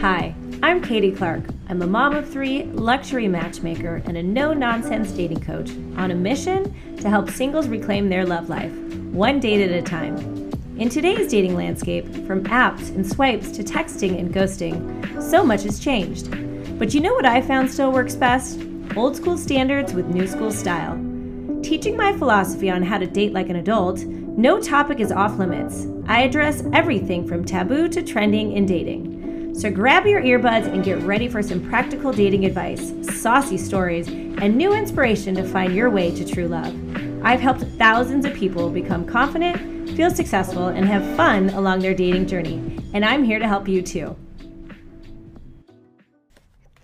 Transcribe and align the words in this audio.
Hi, 0.00 0.34
I'm 0.62 0.80
Katy 0.80 1.10
Clark. 1.10 1.42
I'm 1.68 1.82
a 1.82 1.86
mom 1.88 2.14
of 2.14 2.30
three, 2.30 2.62
luxury 2.66 3.26
matchmaker, 3.26 4.02
and 4.04 4.16
a 4.16 4.22
no 4.22 4.52
nonsense 4.52 5.10
dating 5.10 5.40
coach 5.40 5.70
on 5.96 6.12
a 6.12 6.14
mission 6.14 6.72
to 6.98 7.10
help 7.10 7.28
singles 7.28 7.66
reclaim 7.66 8.08
their 8.08 8.24
love 8.24 8.48
life, 8.48 8.70
one 9.10 9.40
date 9.40 9.68
at 9.68 9.72
a 9.72 9.82
time. 9.82 10.16
In 10.78 10.90
today's 10.90 11.28
dating 11.28 11.56
landscape, 11.56 12.06
from 12.24 12.44
apps 12.44 12.94
and 12.94 13.04
swipes 13.04 13.50
to 13.50 13.64
texting 13.64 14.16
and 14.16 14.32
ghosting, 14.32 15.20
so 15.20 15.42
much 15.42 15.64
has 15.64 15.80
changed. 15.80 16.30
But 16.78 16.94
you 16.94 17.00
know 17.00 17.14
what 17.14 17.26
I 17.26 17.42
found 17.42 17.68
still 17.68 17.90
works 17.90 18.14
best? 18.14 18.60
Old 18.94 19.16
school 19.16 19.38
standards 19.38 19.92
with 19.92 20.06
new 20.06 20.28
school 20.28 20.52
style. 20.52 21.02
Teaching 21.64 21.96
my 21.96 22.16
philosophy 22.16 22.70
on 22.70 22.84
how 22.84 22.98
to 22.98 23.08
date 23.08 23.32
like 23.32 23.48
an 23.48 23.56
adult, 23.56 24.04
no 24.36 24.60
topic 24.60 25.00
is 25.00 25.10
off 25.10 25.38
limits. 25.38 25.86
I 26.06 26.22
address 26.22 26.62
everything 26.74 27.26
from 27.26 27.42
taboo 27.42 27.88
to 27.88 28.02
trending 28.02 28.52
in 28.52 28.66
dating. 28.66 29.54
So 29.54 29.70
grab 29.70 30.04
your 30.04 30.20
earbuds 30.20 30.66
and 30.66 30.84
get 30.84 31.00
ready 31.02 31.26
for 31.26 31.42
some 31.42 31.66
practical 31.70 32.12
dating 32.12 32.44
advice, 32.44 32.92
saucy 33.18 33.56
stories, 33.56 34.08
and 34.08 34.54
new 34.54 34.74
inspiration 34.74 35.34
to 35.36 35.44
find 35.48 35.74
your 35.74 35.88
way 35.88 36.14
to 36.14 36.24
true 36.26 36.48
love. 36.48 36.74
I've 37.24 37.40
helped 37.40 37.62
thousands 37.78 38.26
of 38.26 38.34
people 38.34 38.68
become 38.68 39.06
confident, 39.06 39.96
feel 39.96 40.10
successful, 40.10 40.66
and 40.66 40.86
have 40.86 41.16
fun 41.16 41.48
along 41.50 41.80
their 41.80 41.94
dating 41.94 42.26
journey, 42.26 42.78
and 42.92 43.06
I'm 43.06 43.24
here 43.24 43.38
to 43.38 43.48
help 43.48 43.66
you 43.66 43.80
too. 43.80 44.16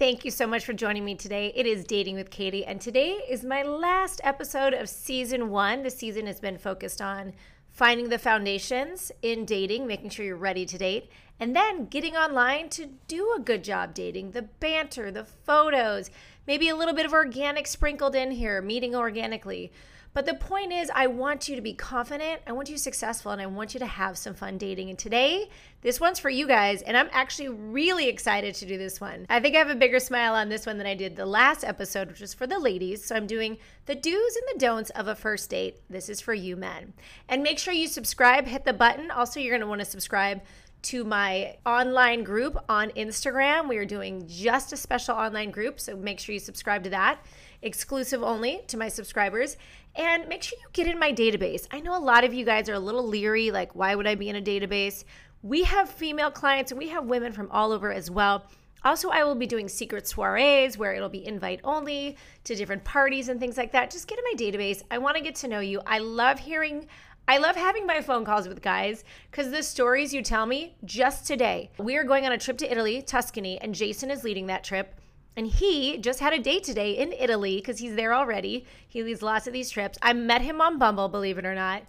Thank 0.02 0.24
you 0.24 0.32
so 0.32 0.48
much 0.48 0.64
for 0.64 0.72
joining 0.72 1.04
me 1.04 1.14
today. 1.14 1.52
It 1.54 1.64
is 1.64 1.84
Dating 1.84 2.16
with 2.16 2.28
Katy, 2.28 2.64
and 2.64 2.80
today 2.80 3.20
is 3.30 3.44
my 3.44 3.62
last 3.62 4.20
episode 4.24 4.74
of 4.74 4.88
season 4.88 5.48
one. 5.48 5.84
The 5.84 5.90
season 5.90 6.26
has 6.26 6.40
been 6.40 6.58
focused 6.58 7.00
on 7.00 7.34
finding 7.70 8.08
the 8.08 8.18
foundations 8.18 9.12
in 9.22 9.44
dating, 9.44 9.86
making 9.86 10.10
sure 10.10 10.26
you're 10.26 10.34
ready 10.34 10.66
to 10.66 10.76
date, 10.76 11.08
and 11.38 11.54
then 11.54 11.86
getting 11.86 12.16
online 12.16 12.68
to 12.70 12.86
do 13.06 13.32
a 13.36 13.40
good 13.40 13.62
job 13.62 13.94
dating 13.94 14.32
the 14.32 14.42
banter, 14.42 15.12
the 15.12 15.22
photos, 15.24 16.10
maybe 16.48 16.68
a 16.68 16.74
little 16.74 16.94
bit 16.94 17.06
of 17.06 17.12
organic 17.12 17.68
sprinkled 17.68 18.16
in 18.16 18.32
here, 18.32 18.60
meeting 18.60 18.96
organically. 18.96 19.70
But 20.14 20.26
the 20.26 20.34
point 20.34 20.72
is, 20.72 20.90
I 20.94 21.06
want 21.06 21.48
you 21.48 21.56
to 21.56 21.62
be 21.62 21.72
confident, 21.72 22.42
I 22.46 22.52
want 22.52 22.68
you 22.68 22.76
successful, 22.76 23.32
and 23.32 23.40
I 23.40 23.46
want 23.46 23.72
you 23.72 23.80
to 23.80 23.86
have 23.86 24.18
some 24.18 24.34
fun 24.34 24.58
dating. 24.58 24.90
And 24.90 24.98
today, 24.98 25.48
this 25.80 26.00
one's 26.00 26.18
for 26.18 26.28
you 26.28 26.46
guys, 26.46 26.82
and 26.82 26.98
I'm 26.98 27.08
actually 27.12 27.48
really 27.48 28.08
excited 28.08 28.54
to 28.56 28.66
do 28.66 28.76
this 28.76 29.00
one. 29.00 29.24
I 29.30 29.40
think 29.40 29.54
I 29.54 29.58
have 29.58 29.70
a 29.70 29.74
bigger 29.74 30.00
smile 30.00 30.34
on 30.34 30.50
this 30.50 30.66
one 30.66 30.76
than 30.76 30.86
I 30.86 30.94
did 30.94 31.16
the 31.16 31.24
last 31.24 31.64
episode, 31.64 32.08
which 32.08 32.20
was 32.20 32.34
for 32.34 32.46
the 32.46 32.58
ladies. 32.58 33.02
So 33.04 33.16
I'm 33.16 33.26
doing 33.26 33.56
the 33.86 33.94
do's 33.94 34.36
and 34.36 34.44
the 34.54 34.58
don'ts 34.58 34.90
of 34.90 35.08
a 35.08 35.14
first 35.14 35.48
date. 35.48 35.80
This 35.88 36.10
is 36.10 36.20
for 36.20 36.34
you 36.34 36.56
men. 36.56 36.92
And 37.28 37.42
make 37.42 37.58
sure 37.58 37.72
you 37.72 37.88
subscribe, 37.88 38.46
hit 38.46 38.66
the 38.66 38.74
button. 38.74 39.10
Also, 39.10 39.40
you're 39.40 39.56
gonna 39.56 39.68
wanna 39.68 39.86
subscribe 39.86 40.42
to 40.82 41.04
my 41.04 41.56
online 41.64 42.24
group 42.24 42.58
on 42.68 42.90
Instagram. 42.90 43.68
We 43.68 43.78
are 43.78 43.84
doing 43.84 44.26
just 44.28 44.72
a 44.72 44.76
special 44.76 45.14
online 45.14 45.52
group, 45.52 45.78
so 45.78 45.96
make 45.96 46.18
sure 46.18 46.32
you 46.32 46.40
subscribe 46.40 46.82
to 46.84 46.90
that 46.90 47.24
exclusive 47.62 48.22
only 48.22 48.62
to 48.68 48.76
my 48.76 48.88
subscribers. 48.88 49.56
And 49.94 50.28
make 50.28 50.42
sure 50.42 50.58
you 50.58 50.66
get 50.72 50.86
in 50.86 50.98
my 50.98 51.12
database. 51.12 51.66
I 51.70 51.80
know 51.80 51.96
a 51.96 52.00
lot 52.00 52.24
of 52.24 52.34
you 52.34 52.44
guys 52.44 52.68
are 52.68 52.74
a 52.74 52.80
little 52.80 53.06
leery, 53.06 53.50
like, 53.50 53.74
why 53.74 53.94
would 53.94 54.06
I 54.06 54.14
be 54.14 54.28
in 54.28 54.36
a 54.36 54.42
database? 54.42 55.04
We 55.42 55.64
have 55.64 55.88
female 55.88 56.30
clients 56.30 56.70
and 56.70 56.78
we 56.78 56.88
have 56.88 57.04
women 57.04 57.32
from 57.32 57.50
all 57.50 57.72
over 57.72 57.92
as 57.92 58.10
well. 58.10 58.46
Also, 58.84 59.10
I 59.10 59.22
will 59.22 59.36
be 59.36 59.46
doing 59.46 59.68
secret 59.68 60.08
soirees 60.08 60.76
where 60.76 60.92
it'll 60.94 61.08
be 61.08 61.24
invite 61.24 61.60
only 61.62 62.16
to 62.44 62.54
different 62.54 62.82
parties 62.82 63.28
and 63.28 63.38
things 63.38 63.56
like 63.56 63.72
that. 63.72 63.90
Just 63.90 64.08
get 64.08 64.18
in 64.18 64.24
my 64.24 64.34
database. 64.36 64.82
I 64.90 64.98
want 64.98 65.16
to 65.16 65.22
get 65.22 65.36
to 65.36 65.48
know 65.48 65.60
you. 65.60 65.80
I 65.86 65.98
love 65.98 66.40
hearing 66.40 66.86
I 67.28 67.38
love 67.38 67.54
having 67.54 67.86
my 67.86 68.00
phone 68.00 68.24
calls 68.24 68.48
with 68.48 68.60
guys 68.62 69.04
because 69.30 69.52
the 69.52 69.62
stories 69.62 70.12
you 70.12 70.22
tell 70.22 70.44
me 70.44 70.74
just 70.84 71.24
today. 71.24 71.70
We 71.78 71.96
are 71.96 72.02
going 72.02 72.26
on 72.26 72.32
a 72.32 72.38
trip 72.38 72.58
to 72.58 72.70
Italy, 72.70 73.00
Tuscany, 73.00 73.60
and 73.60 73.76
Jason 73.76 74.10
is 74.10 74.24
leading 74.24 74.48
that 74.48 74.64
trip. 74.64 74.96
And 75.36 75.46
he 75.46 75.98
just 75.98 76.20
had 76.20 76.32
a 76.32 76.38
date 76.38 76.64
today 76.64 76.92
in 76.92 77.12
Italy 77.12 77.56
because 77.56 77.78
he's 77.78 77.94
there 77.94 78.14
already. 78.14 78.66
He 78.86 79.02
leads 79.02 79.22
lots 79.22 79.46
of 79.46 79.52
these 79.52 79.70
trips. 79.70 79.98
I 80.02 80.12
met 80.12 80.42
him 80.42 80.60
on 80.60 80.78
Bumble, 80.78 81.08
believe 81.08 81.38
it 81.38 81.46
or 81.46 81.54
not. 81.54 81.84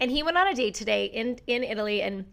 And 0.00 0.10
he 0.10 0.22
went 0.22 0.38
on 0.38 0.48
a 0.48 0.54
date 0.54 0.74
today 0.74 1.06
in, 1.06 1.38
in 1.46 1.62
Italy 1.62 2.02
and 2.02 2.24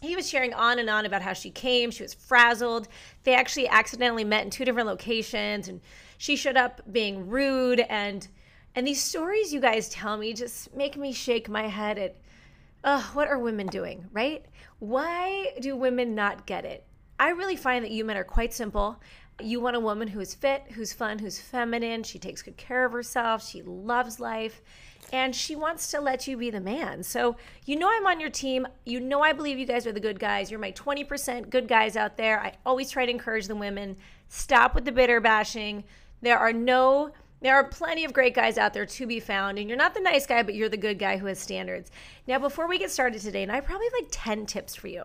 he 0.00 0.14
was 0.14 0.28
sharing 0.28 0.54
on 0.54 0.78
and 0.78 0.88
on 0.88 1.06
about 1.06 1.22
how 1.22 1.32
she 1.32 1.50
came. 1.50 1.90
She 1.90 2.02
was 2.02 2.14
frazzled. 2.14 2.88
They 3.24 3.34
actually 3.34 3.68
accidentally 3.68 4.24
met 4.24 4.44
in 4.44 4.50
two 4.50 4.64
different 4.64 4.88
locations 4.88 5.68
and 5.68 5.80
she 6.18 6.36
showed 6.36 6.56
up 6.56 6.80
being 6.90 7.28
rude 7.28 7.80
and 7.80 8.26
and 8.74 8.86
these 8.86 9.02
stories 9.02 9.52
you 9.52 9.60
guys 9.60 9.88
tell 9.88 10.16
me 10.16 10.32
just 10.32 10.74
make 10.74 10.96
me 10.96 11.12
shake 11.12 11.48
my 11.48 11.66
head 11.66 11.98
at 11.98 12.16
uh, 12.84 13.02
what 13.12 13.26
are 13.26 13.38
women 13.38 13.66
doing, 13.66 14.06
right? 14.12 14.44
Why 14.78 15.52
do 15.60 15.74
women 15.74 16.14
not 16.14 16.46
get 16.46 16.64
it? 16.64 16.84
I 17.18 17.30
really 17.30 17.56
find 17.56 17.84
that 17.84 17.90
you 17.90 18.04
men 18.04 18.16
are 18.16 18.24
quite 18.24 18.54
simple. 18.54 19.00
You 19.40 19.60
want 19.60 19.76
a 19.76 19.80
woman 19.80 20.08
who 20.08 20.20
is 20.20 20.34
fit, 20.34 20.64
who's 20.72 20.92
fun, 20.92 21.18
who's 21.18 21.40
feminine. 21.40 22.02
She 22.02 22.18
takes 22.18 22.42
good 22.42 22.56
care 22.56 22.84
of 22.84 22.92
herself. 22.92 23.46
She 23.46 23.62
loves 23.62 24.18
life. 24.18 24.62
And 25.12 25.34
she 25.34 25.56
wants 25.56 25.90
to 25.92 26.00
let 26.00 26.26
you 26.26 26.36
be 26.36 26.50
the 26.50 26.60
man. 26.60 27.02
So, 27.02 27.36
you 27.64 27.76
know, 27.76 27.88
I'm 27.90 28.06
on 28.06 28.20
your 28.20 28.30
team. 28.30 28.66
You 28.84 29.00
know, 29.00 29.22
I 29.22 29.32
believe 29.32 29.58
you 29.58 29.64
guys 29.64 29.86
are 29.86 29.92
the 29.92 30.00
good 30.00 30.18
guys. 30.18 30.50
You're 30.50 30.60
my 30.60 30.72
20% 30.72 31.48
good 31.50 31.68
guys 31.68 31.96
out 31.96 32.16
there. 32.16 32.40
I 32.40 32.52
always 32.66 32.90
try 32.90 33.06
to 33.06 33.10
encourage 33.10 33.46
the 33.46 33.54
women 33.54 33.96
stop 34.28 34.74
with 34.74 34.84
the 34.84 34.92
bitter 34.92 35.20
bashing. 35.20 35.84
There 36.20 36.38
are 36.38 36.52
no 36.52 37.12
there 37.40 37.54
are 37.54 37.64
plenty 37.64 38.04
of 38.04 38.12
great 38.12 38.34
guys 38.34 38.58
out 38.58 38.74
there 38.74 38.86
to 38.86 39.06
be 39.06 39.20
found, 39.20 39.58
and 39.58 39.68
you're 39.68 39.78
not 39.78 39.94
the 39.94 40.00
nice 40.00 40.26
guy, 40.26 40.42
but 40.42 40.54
you're 40.54 40.68
the 40.68 40.76
good 40.76 40.98
guy 40.98 41.16
who 41.16 41.26
has 41.26 41.38
standards. 41.38 41.90
Now, 42.26 42.40
before 42.40 42.66
we 42.66 42.78
get 42.78 42.90
started 42.90 43.20
today, 43.20 43.44
and 43.44 43.52
I 43.52 43.60
probably 43.60 43.86
have 43.86 44.02
like 44.02 44.08
10 44.10 44.46
tips 44.46 44.74
for 44.74 44.88
you. 44.88 45.04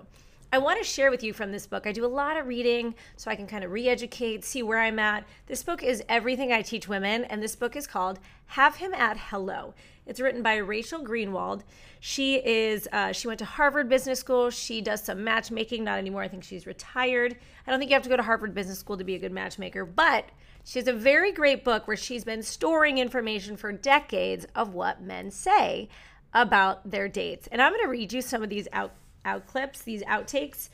I 0.53 0.59
want 0.59 0.77
to 0.77 0.87
share 0.87 1.09
with 1.09 1.23
you 1.23 1.33
from 1.33 1.51
this 1.51 1.65
book. 1.65 1.87
I 1.87 1.91
do 1.91 2.05
a 2.05 2.07
lot 2.07 2.37
of 2.37 2.45
reading 2.45 2.93
so 3.17 3.31
I 3.31 3.35
can 3.35 3.47
kind 3.47 3.63
of 3.63 3.71
re 3.71 3.89
educate, 3.89 4.45
see 4.45 4.61
where 4.61 4.77
I'm 4.77 4.99
at. 4.99 5.25
This 5.47 5.63
book 5.63 5.81
is 5.81 6.03
everything 6.07 6.51
I 6.51 6.61
teach 6.61 6.87
women, 6.87 7.23
and 7.23 7.41
this 7.41 7.55
book 7.55 7.75
is 7.75 7.87
called 7.87 8.19
Have 8.45 8.75
Him 8.75 8.93
at 8.93 9.17
Hello. 9.17 9.73
It's 10.05 10.19
written 10.19 10.43
by 10.43 10.57
Rachel 10.57 11.03
Greenwald. 11.03 11.63
She 12.01 12.35
is 12.35 12.87
uh, 12.93 13.13
she 13.13 13.25
went 13.27 13.39
to 13.39 13.45
Harvard 13.45 13.89
Business 13.89 14.19
School. 14.19 14.51
She 14.51 14.79
does 14.79 15.03
some 15.03 15.23
matchmaking, 15.23 15.85
not 15.85 15.97
anymore. 15.97 16.21
I 16.21 16.27
think 16.27 16.43
she's 16.43 16.67
retired. 16.67 17.35
I 17.65 17.71
don't 17.71 17.79
think 17.79 17.89
you 17.89 17.95
have 17.95 18.03
to 18.03 18.09
go 18.09 18.17
to 18.17 18.21
Harvard 18.21 18.53
Business 18.53 18.77
School 18.77 18.97
to 18.97 19.03
be 19.03 19.15
a 19.15 19.19
good 19.19 19.31
matchmaker, 19.31 19.85
but 19.85 20.29
she 20.63 20.77
has 20.77 20.87
a 20.87 20.93
very 20.93 21.31
great 21.31 21.63
book 21.63 21.87
where 21.87 21.97
she's 21.97 22.23
been 22.23 22.43
storing 22.43 22.99
information 22.99 23.57
for 23.57 23.71
decades 23.71 24.45
of 24.53 24.75
what 24.75 25.01
men 25.01 25.31
say 25.31 25.89
about 26.31 26.91
their 26.91 27.07
dates. 27.07 27.47
And 27.51 27.59
I'm 27.59 27.71
going 27.71 27.81
to 27.81 27.89
read 27.89 28.13
you 28.13 28.21
some 28.21 28.43
of 28.43 28.49
these 28.49 28.67
out 28.71 28.91
out 29.25 29.47
clips, 29.47 29.81
these 29.81 30.03
outtakes. 30.03 30.69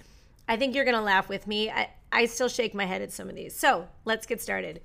I 0.47 0.57
think 0.57 0.73
you're 0.73 0.85
going 0.85 0.95
to 0.95 1.01
laugh 1.01 1.29
with 1.29 1.47
me. 1.47 1.69
I, 1.69 1.89
I 2.11 2.25
still 2.25 2.47
shake 2.47 2.73
my 2.73 2.85
head 2.85 3.01
at 3.01 3.11
some 3.11 3.29
of 3.29 3.35
these. 3.35 3.55
So 3.55 3.87
let's 4.05 4.25
get 4.25 4.41
started. 4.41 4.81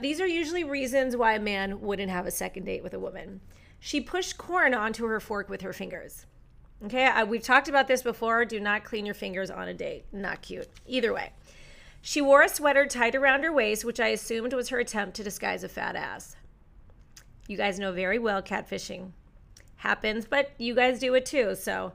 These 0.00 0.20
are 0.20 0.26
usually 0.26 0.64
reasons 0.64 1.16
why 1.16 1.34
a 1.34 1.40
man 1.40 1.80
wouldn't 1.80 2.10
have 2.10 2.26
a 2.26 2.30
second 2.30 2.64
date 2.64 2.82
with 2.82 2.94
a 2.94 2.98
woman. 2.98 3.40
She 3.78 4.00
pushed 4.00 4.38
corn 4.38 4.74
onto 4.74 5.06
her 5.06 5.20
fork 5.20 5.48
with 5.48 5.60
her 5.60 5.72
fingers. 5.72 6.26
Okay, 6.84 7.06
I, 7.06 7.24
we've 7.24 7.42
talked 7.42 7.68
about 7.68 7.86
this 7.86 8.02
before. 8.02 8.44
Do 8.44 8.58
not 8.58 8.84
clean 8.84 9.06
your 9.06 9.14
fingers 9.14 9.50
on 9.50 9.68
a 9.68 9.74
date. 9.74 10.06
Not 10.12 10.42
cute. 10.42 10.68
Either 10.86 11.12
way. 11.12 11.30
She 12.02 12.20
wore 12.20 12.42
a 12.42 12.48
sweater 12.48 12.86
tied 12.86 13.14
around 13.14 13.44
her 13.44 13.52
waist, 13.52 13.84
which 13.84 14.00
I 14.00 14.08
assumed 14.08 14.52
was 14.52 14.68
her 14.68 14.78
attempt 14.78 15.16
to 15.16 15.24
disguise 15.24 15.64
a 15.64 15.68
fat 15.68 15.96
ass. 15.96 16.36
You 17.46 17.56
guys 17.56 17.78
know 17.78 17.92
very 17.92 18.18
well 18.18 18.42
catfishing 18.42 19.12
happens, 19.76 20.26
but 20.26 20.50
you 20.58 20.74
guys 20.74 20.98
do 20.98 21.14
it 21.14 21.24
too. 21.26 21.54
So 21.54 21.92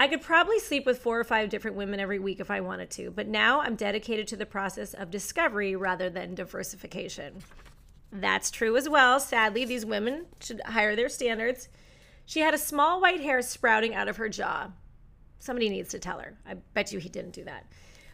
I 0.00 0.06
could 0.06 0.22
probably 0.22 0.60
sleep 0.60 0.86
with 0.86 1.00
four 1.00 1.18
or 1.18 1.24
five 1.24 1.48
different 1.48 1.76
women 1.76 1.98
every 1.98 2.20
week 2.20 2.38
if 2.38 2.50
I 2.50 2.60
wanted 2.60 2.90
to, 2.90 3.10
but 3.10 3.26
now 3.26 3.60
I'm 3.60 3.74
dedicated 3.74 4.28
to 4.28 4.36
the 4.36 4.46
process 4.46 4.94
of 4.94 5.10
discovery 5.10 5.74
rather 5.74 6.08
than 6.08 6.36
diversification. 6.36 7.42
That's 8.12 8.50
true 8.50 8.76
as 8.76 8.88
well. 8.88 9.18
Sadly, 9.18 9.64
these 9.64 9.84
women 9.84 10.26
should 10.40 10.60
higher 10.64 10.94
their 10.94 11.08
standards. 11.08 11.68
She 12.26 12.40
had 12.40 12.54
a 12.54 12.58
small 12.58 13.00
white 13.00 13.20
hair 13.20 13.42
sprouting 13.42 13.94
out 13.94 14.08
of 14.08 14.18
her 14.18 14.28
jaw. 14.28 14.68
Somebody 15.40 15.68
needs 15.68 15.90
to 15.90 15.98
tell 15.98 16.20
her. 16.20 16.38
I 16.46 16.54
bet 16.74 16.92
you 16.92 17.00
he 17.00 17.08
didn't 17.08 17.32
do 17.32 17.44
that. 17.44 17.66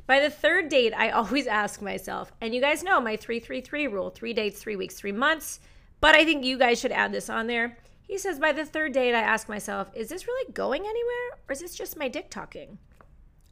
By 0.07 0.21
the 0.21 0.31
third 0.31 0.71
date, 0.71 0.95
I 0.97 1.11
always 1.11 1.47
ask 1.47 1.83
myself, 1.83 2.33
and 2.41 2.55
you 2.55 2.61
guys 2.63 2.83
know 2.83 3.01
my 3.01 3.17
333 3.17 3.89
rule 3.89 4.11
three 4.11 4.33
dates, 4.33 4.61
three 4.61 4.77
weeks, 4.77 4.95
three 4.95 5.13
months, 5.13 5.61
but 6.01 6.15
I 6.15 6.25
think 6.25 6.45
you 6.45 6.59
guys 6.59 6.81
should 6.81 6.93
add 6.93 7.13
this 7.13 7.29
on 7.29 7.47
there. 7.47 7.77
He 8.07 8.19
says, 8.19 8.39
by 8.39 8.53
the 8.53 8.67
third 8.67 8.93
date, 8.93 9.15
I 9.15 9.21
ask 9.21 9.49
myself, 9.49 9.91
is 9.95 10.09
this 10.09 10.27
really 10.27 10.53
going 10.53 10.83
anywhere 10.83 11.39
or 11.49 11.53
is 11.53 11.61
this 11.61 11.75
just 11.75 11.99
my 11.99 12.09
dick 12.09 12.31
talking? 12.31 12.79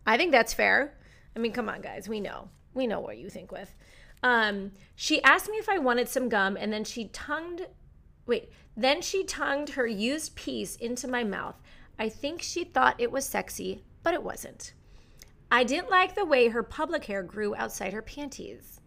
I 0.07 0.17
think 0.17 0.31
that's 0.31 0.53
fair. 0.53 0.99
I 1.35 1.39
mean, 1.39 1.53
come 1.53 1.69
on, 1.69 1.81
guys. 1.81 2.09
We 2.09 2.21
know. 2.21 2.51
We 2.75 2.87
know 2.87 3.01
what 3.01 3.19
you 3.19 3.31
think 3.31 3.51
with. 3.51 3.75
Um, 4.23 4.73
she 4.95 5.23
asked 5.23 5.51
me 5.51 5.57
if 5.57 5.69
I 5.69 5.79
wanted 5.79 6.09
some 6.09 6.29
gum 6.29 6.57
and 6.57 6.73
then 6.73 6.85
she 6.85 7.09
tongued, 7.09 7.67
wait, 8.27 8.51
then 8.77 9.01
she 9.01 9.25
tongued 9.25 9.71
her 9.71 9.87
used 9.87 10.35
piece 10.35 10.77
into 10.77 11.09
my 11.09 11.25
mouth. 11.25 11.61
I 11.99 12.09
think 12.09 12.43
she 12.43 12.65
thought 12.65 13.01
it 13.01 13.11
was 13.11 13.25
sexy, 13.25 13.85
but 14.03 14.15
it 14.15 14.23
wasn't. 14.23 14.75
I 15.51 15.65
didn't 15.65 15.91
like 15.91 16.15
the 16.15 16.25
way 16.25 16.49
her 16.49 16.63
public 16.63 17.05
hair 17.05 17.23
grew 17.23 17.55
outside 17.55 17.93
her 17.93 18.03
panties. 18.03 18.81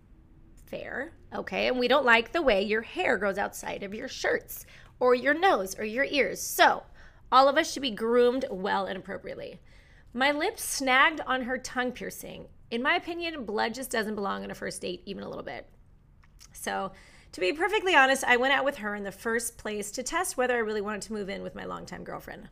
Fair. 0.66 1.14
Okay. 1.34 1.68
And 1.68 1.80
we 1.80 1.88
don't 1.88 2.06
like 2.06 2.32
the 2.32 2.42
way 2.42 2.64
your 2.64 2.82
hair 2.82 3.18
grows 3.18 3.38
outside 3.38 3.84
of 3.84 3.94
your 3.94 4.08
shirts 4.08 4.66
or 5.00 5.16
your 5.16 5.34
nose 5.34 5.76
or 5.78 5.86
your 5.86 6.06
ears. 6.06 6.42
So, 6.42 6.84
All 7.32 7.50
of 7.50 7.58
us 7.58 7.72
should 7.72 7.82
be 7.82 7.92
groomed 7.92 8.46
well 8.50 8.86
and 8.86 8.98
appropriately. 8.98 9.60
My 10.14 10.32
lips 10.32 10.64
snagged 10.64 11.22
on 11.28 11.42
her 11.44 11.58
tongue 11.58 11.92
piercing. 11.92 12.48
In 12.72 12.82
my 12.82 12.96
opinion, 12.96 13.46
blood 13.46 13.74
just 13.74 13.92
doesn't 13.92 14.16
belong 14.16 14.44
on 14.44 14.52
a 14.52 14.56
first 14.56 14.82
date, 14.82 15.02
even 15.06 15.24
a 15.24 15.28
little 15.30 15.44
bit. 15.44 15.68
So, 16.54 16.92
to 17.34 17.42
be 17.42 17.52
perfectly 17.52 17.94
honest, 17.96 18.24
I 18.24 18.38
went 18.38 18.54
out 18.54 18.64
with 18.64 18.78
her 18.78 18.96
in 18.96 19.04
the 19.04 19.12
first 19.12 19.58
place 19.58 19.92
to 19.92 20.04
test 20.04 20.38
whether 20.38 20.56
I 20.56 20.60
really 20.60 20.80
wanted 20.80 21.02
to 21.04 21.14
move 21.14 21.30
in 21.30 21.44
with 21.44 21.56
my 21.56 21.66
longtime 21.66 22.06
girlfriend. 22.06 22.48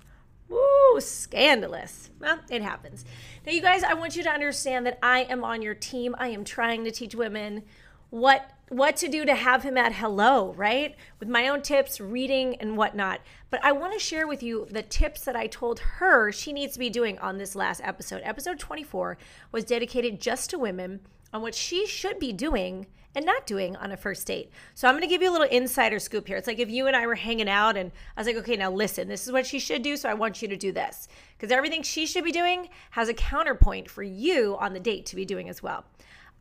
Woo, 0.50 1.00
scandalous. 1.00 2.10
Well, 2.20 2.40
it 2.50 2.62
happens. 2.62 3.06
Now, 3.46 3.54
you 3.54 3.62
guys, 3.62 3.84
I 3.84 3.94
want 3.94 4.18
you 4.18 4.24
to 4.24 4.30
understand 4.30 4.86
that 4.86 5.00
I 5.02 5.22
am 5.22 5.46
on 5.46 5.62
your 5.62 5.76
team. 5.76 6.16
I 6.20 6.28
am 6.28 6.44
trying 6.44 6.84
to 6.84 6.92
teach 6.92 7.16
women 7.16 7.64
what 8.10 8.52
what 8.74 8.96
to 8.98 9.08
do 9.08 9.24
to 9.24 9.36
have 9.36 9.64
him 9.64 9.78
at 9.78 9.94
hello, 9.94 10.54
right? 10.54 10.96
With 11.20 11.30
my 11.30 11.48
own 11.48 11.62
tips, 11.62 12.02
reading 12.02 12.56
and 12.56 12.76
whatnot. 12.76 13.22
But 13.52 13.64
I 13.64 13.72
want 13.72 13.94
to 13.94 14.00
share 14.00 14.26
with 14.26 14.42
you 14.42 14.68
the 14.70 14.82
tips 14.82 15.22
that 15.26 15.36
I 15.36 15.46
told 15.46 15.80
her 15.80 16.32
she 16.32 16.52
needs 16.52 16.74
to 16.74 16.80
be 16.80 16.90
doing 16.90 17.20
on 17.20 17.38
this 17.38 17.56
last 17.56 17.82
episode. 17.84 18.22
Episode 18.24 18.58
24 18.58 19.18
was 19.52 19.64
dedicated 19.64 20.20
just 20.20 20.50
to 20.50 20.58
women 20.58 21.02
on 21.32 21.44
what 21.44 21.54
she 21.54 21.86
should 21.86 22.18
be 22.18 22.34
doing 22.34 22.88
and 23.16 23.26
not 23.26 23.46
doing 23.46 23.76
on 23.76 23.92
a 23.92 23.98
first 23.98 24.26
date. 24.26 24.50
So 24.74 24.88
I'm 24.88 24.96
going 24.96 25.04
to 25.04 25.08
give 25.08 25.22
you 25.22 25.30
a 25.30 25.34
little 25.34 25.48
insider 25.48 26.00
scoop 26.00 26.28
here. 26.28 26.38
It's 26.38 26.48
like 26.48 26.58
if 26.58 26.72
you 26.72 26.88
and 26.88 26.96
I 26.96 27.06
were 27.06 27.14
hanging 27.14 27.50
out 27.50 27.78
and 27.78 27.92
I 28.18 28.22
was 28.22 28.28
like, 28.28 28.38
okay, 28.38 28.56
now 28.56 28.72
listen, 28.72 29.08
this 29.08 29.28
is 29.28 29.32
what 29.32 29.46
she 29.46 29.60
should 29.60 29.84
do. 29.84 29.96
So 29.98 30.10
I 30.10 30.16
want 30.16 30.42
you 30.42 30.48
to 30.48 30.58
do 30.58 30.72
this 30.72 31.08
because 31.38 31.52
everything 31.52 31.84
she 31.84 32.08
should 32.08 32.24
be 32.24 32.32
doing 32.32 32.70
has 32.92 33.10
a 33.10 33.14
counterpoint 33.14 33.88
for 33.88 34.02
you 34.02 34.58
on 34.60 34.74
the 34.74 34.80
date 34.80 35.06
to 35.08 35.16
be 35.16 35.26
doing 35.26 35.48
as 35.48 35.62
well. 35.62 35.86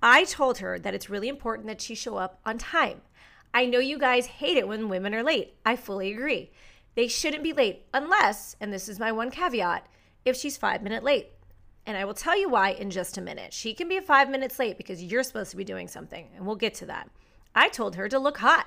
I 0.03 0.25
told 0.25 0.59
her 0.59 0.79
that 0.81 0.95
it's 0.95 1.09
really 1.09 1.29
important 1.29 1.69
that 1.69 1.81
she 1.81 1.95
show 1.95 2.17
up 2.17 2.41
on 2.45 2.59
time. 2.59 3.03
I 3.55 3.67
know 3.67 3.79
you 3.79 3.99
guys 3.99 4.27
hate 4.27 4.57
it 4.57 4.67
when 4.67 4.89
women 4.89 5.15
are 5.15 5.23
late. 5.23 5.55
I 5.65 5.77
fully 5.77 6.13
agree. 6.13 6.51
They 6.95 7.07
shouldn't 7.07 7.45
be 7.45 7.53
late 7.53 7.87
unless, 7.95 8.57
and 8.61 8.73
this 8.73 8.89
is 8.89 8.99
my 8.99 9.13
one 9.13 9.31
caveat, 9.31 9.87
if 10.25 10.37
she's 10.37 10.57
five 10.57 10.83
minutes 10.83 11.05
late. 11.05 11.29
And 11.87 11.97
I 11.97 12.05
will 12.05 12.15
tell 12.15 12.39
you 12.39 12.49
why 12.49 12.71
in 12.71 12.91
just 12.91 13.17
a 13.17 13.23
minute. 13.23 13.53
She 13.53 13.75
can 13.75 13.89
be 13.89 14.01
five 14.01 14.29
minutes 14.29 14.59
late 14.59 14.77
because 14.77 15.03
you're 15.03 15.23
supposed 15.23 15.51
to 15.53 15.57
be 15.57 15.65
doing 15.65 15.89
something, 15.89 16.29
and 16.35 16.47
we'll 16.47 16.57
get 16.57 16.75
to 16.75 16.87
that. 16.87 17.09
I 17.55 17.69
told 17.69 17.97
her 17.97 18.09
to 18.09 18.19
look 18.19 18.39
hot. 18.39 18.67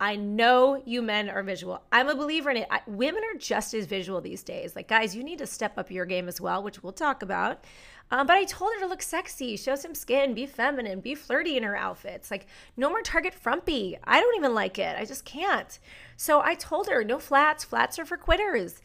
I 0.00 0.16
know 0.16 0.82
you 0.84 1.02
men 1.02 1.28
are 1.30 1.42
visual. 1.42 1.82
I'm 1.92 2.08
a 2.08 2.16
believer 2.16 2.50
in 2.50 2.58
it. 2.58 2.68
I, 2.70 2.80
women 2.86 3.22
are 3.22 3.38
just 3.38 3.74
as 3.74 3.86
visual 3.86 4.20
these 4.20 4.42
days. 4.42 4.74
Like, 4.74 4.88
guys, 4.88 5.14
you 5.14 5.22
need 5.22 5.38
to 5.38 5.46
step 5.46 5.78
up 5.78 5.90
your 5.90 6.04
game 6.04 6.26
as 6.26 6.40
well, 6.40 6.62
which 6.62 6.82
we'll 6.82 6.92
talk 6.92 7.22
about. 7.22 7.64
Um, 8.10 8.26
but 8.26 8.36
I 8.36 8.44
told 8.44 8.72
her 8.74 8.80
to 8.80 8.86
look 8.86 9.02
sexy, 9.02 9.56
show 9.56 9.76
some 9.76 9.94
skin, 9.94 10.34
be 10.34 10.46
feminine, 10.46 11.00
be 11.00 11.14
flirty 11.14 11.56
in 11.56 11.62
her 11.62 11.76
outfits. 11.76 12.30
Like, 12.30 12.46
no 12.76 12.90
more 12.90 13.02
Target 13.02 13.34
frumpy. 13.34 13.96
I 14.04 14.20
don't 14.20 14.36
even 14.36 14.52
like 14.54 14.78
it. 14.78 14.96
I 14.98 15.04
just 15.04 15.24
can't. 15.24 15.78
So 16.16 16.40
I 16.40 16.54
told 16.54 16.88
her, 16.88 17.04
no 17.04 17.18
flats. 17.18 17.64
Flats 17.64 17.98
are 17.98 18.04
for 18.04 18.16
quitters. 18.16 18.82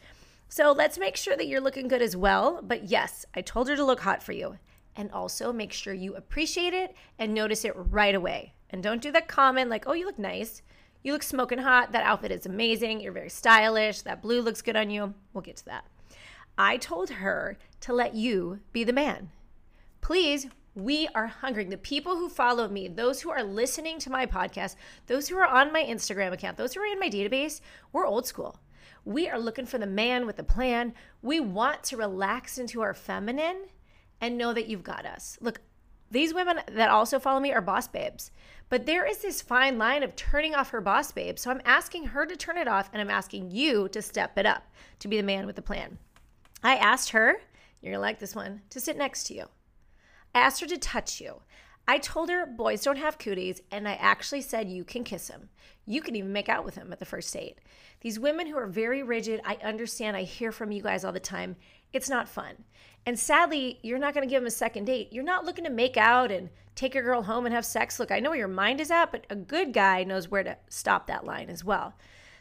So 0.48 0.72
let's 0.72 0.98
make 0.98 1.16
sure 1.16 1.36
that 1.36 1.46
you're 1.46 1.60
looking 1.60 1.88
good 1.88 2.02
as 2.02 2.16
well. 2.16 2.60
But 2.62 2.84
yes, 2.84 3.26
I 3.34 3.40
told 3.40 3.68
her 3.68 3.76
to 3.76 3.84
look 3.84 4.00
hot 4.00 4.22
for 4.22 4.32
you. 4.32 4.58
And 4.96 5.10
also 5.12 5.52
make 5.52 5.72
sure 5.72 5.94
you 5.94 6.14
appreciate 6.14 6.74
it 6.74 6.94
and 7.18 7.34
notice 7.34 7.64
it 7.64 7.72
right 7.74 8.14
away. 8.14 8.54
And 8.70 8.82
don't 8.82 9.02
do 9.02 9.12
that 9.12 9.28
comment 9.28 9.70
like, 9.70 9.84
oh, 9.86 9.92
you 9.92 10.06
look 10.06 10.18
nice. 10.18 10.62
You 11.02 11.12
look 11.12 11.22
smoking 11.22 11.58
hot. 11.58 11.92
That 11.92 12.04
outfit 12.04 12.30
is 12.30 12.46
amazing. 12.46 13.00
You're 13.00 13.12
very 13.12 13.30
stylish. 13.30 14.02
That 14.02 14.22
blue 14.22 14.42
looks 14.42 14.62
good 14.62 14.76
on 14.76 14.90
you. 14.90 15.14
We'll 15.32 15.42
get 15.42 15.56
to 15.56 15.64
that. 15.66 15.84
I 16.58 16.76
told 16.76 17.10
her 17.10 17.56
to 17.80 17.92
let 17.92 18.14
you 18.14 18.60
be 18.72 18.84
the 18.84 18.92
man. 18.92 19.30
Please, 20.02 20.48
we 20.74 21.08
are 21.14 21.26
hungry. 21.26 21.64
The 21.64 21.78
people 21.78 22.16
who 22.16 22.28
follow 22.28 22.68
me, 22.68 22.86
those 22.86 23.22
who 23.22 23.30
are 23.30 23.42
listening 23.42 23.98
to 24.00 24.10
my 24.10 24.26
podcast, 24.26 24.76
those 25.06 25.28
who 25.28 25.36
are 25.38 25.46
on 25.46 25.72
my 25.72 25.82
Instagram 25.82 26.32
account, 26.32 26.56
those 26.56 26.74
who 26.74 26.80
are 26.80 26.92
in 26.92 27.00
my 27.00 27.08
database, 27.08 27.60
we're 27.92 28.06
old 28.06 28.26
school. 28.26 28.60
We 29.04 29.28
are 29.28 29.38
looking 29.38 29.66
for 29.66 29.78
the 29.78 29.86
man 29.86 30.26
with 30.26 30.36
the 30.36 30.44
plan. 30.44 30.92
We 31.22 31.40
want 31.40 31.82
to 31.84 31.96
relax 31.96 32.58
into 32.58 32.82
our 32.82 32.92
feminine 32.92 33.68
and 34.20 34.36
know 34.36 34.52
that 34.52 34.68
you've 34.68 34.84
got 34.84 35.06
us. 35.06 35.38
Look, 35.40 35.60
these 36.10 36.34
women 36.34 36.60
that 36.66 36.90
also 36.90 37.18
follow 37.18 37.40
me 37.40 37.52
are 37.52 37.60
boss 37.60 37.86
babes. 37.86 38.30
But 38.68 38.86
there 38.86 39.06
is 39.06 39.18
this 39.18 39.42
fine 39.42 39.78
line 39.78 40.02
of 40.02 40.16
turning 40.16 40.54
off 40.54 40.70
her 40.70 40.80
boss 40.80 41.12
babe. 41.12 41.38
So 41.38 41.50
I'm 41.50 41.62
asking 41.64 42.06
her 42.06 42.26
to 42.26 42.36
turn 42.36 42.56
it 42.56 42.68
off 42.68 42.88
and 42.92 43.00
I'm 43.00 43.10
asking 43.10 43.50
you 43.50 43.88
to 43.88 44.02
step 44.02 44.38
it 44.38 44.46
up 44.46 44.64
to 45.00 45.08
be 45.08 45.16
the 45.16 45.22
man 45.22 45.46
with 45.46 45.56
the 45.56 45.62
plan. 45.62 45.98
I 46.62 46.76
asked 46.76 47.10
her, 47.10 47.36
you're 47.80 47.92
gonna 47.92 48.02
like 48.02 48.18
this 48.18 48.34
one, 48.34 48.62
to 48.70 48.80
sit 48.80 48.96
next 48.96 49.24
to 49.24 49.34
you. 49.34 49.46
I 50.34 50.40
asked 50.40 50.60
her 50.60 50.66
to 50.66 50.78
touch 50.78 51.20
you. 51.20 51.42
I 51.90 51.98
told 51.98 52.30
her 52.30 52.46
boys 52.46 52.84
don't 52.84 52.98
have 52.98 53.18
cooties, 53.18 53.62
and 53.72 53.88
I 53.88 53.94
actually 53.94 54.42
said 54.42 54.68
you 54.68 54.84
can 54.84 55.02
kiss 55.02 55.26
him. 55.26 55.48
You 55.86 56.02
can 56.02 56.14
even 56.14 56.32
make 56.32 56.48
out 56.48 56.64
with 56.64 56.76
him 56.76 56.92
at 56.92 57.00
the 57.00 57.04
first 57.04 57.34
date. 57.34 57.58
These 58.00 58.20
women 58.20 58.46
who 58.46 58.56
are 58.56 58.68
very 58.68 59.02
rigid, 59.02 59.40
I 59.44 59.56
understand, 59.56 60.16
I 60.16 60.22
hear 60.22 60.52
from 60.52 60.70
you 60.70 60.82
guys 60.82 61.04
all 61.04 61.10
the 61.10 61.18
time. 61.18 61.56
It's 61.92 62.08
not 62.08 62.28
fun. 62.28 62.62
And 63.06 63.18
sadly, 63.18 63.80
you're 63.82 63.98
not 63.98 64.14
going 64.14 64.24
to 64.24 64.30
give 64.30 64.40
him 64.40 64.46
a 64.46 64.52
second 64.52 64.84
date. 64.84 65.12
You're 65.12 65.24
not 65.24 65.44
looking 65.44 65.64
to 65.64 65.70
make 65.70 65.96
out 65.96 66.30
and 66.30 66.50
take 66.76 66.94
your 66.94 67.02
girl 67.02 67.24
home 67.24 67.44
and 67.44 67.52
have 67.52 67.66
sex. 67.66 67.98
Look, 67.98 68.12
I 68.12 68.20
know 68.20 68.30
where 68.30 68.38
your 68.38 68.46
mind 68.46 68.80
is 68.80 68.92
at, 68.92 69.10
but 69.10 69.26
a 69.28 69.34
good 69.34 69.72
guy 69.72 70.04
knows 70.04 70.30
where 70.30 70.44
to 70.44 70.56
stop 70.68 71.08
that 71.08 71.24
line 71.24 71.50
as 71.50 71.64
well. 71.64 71.94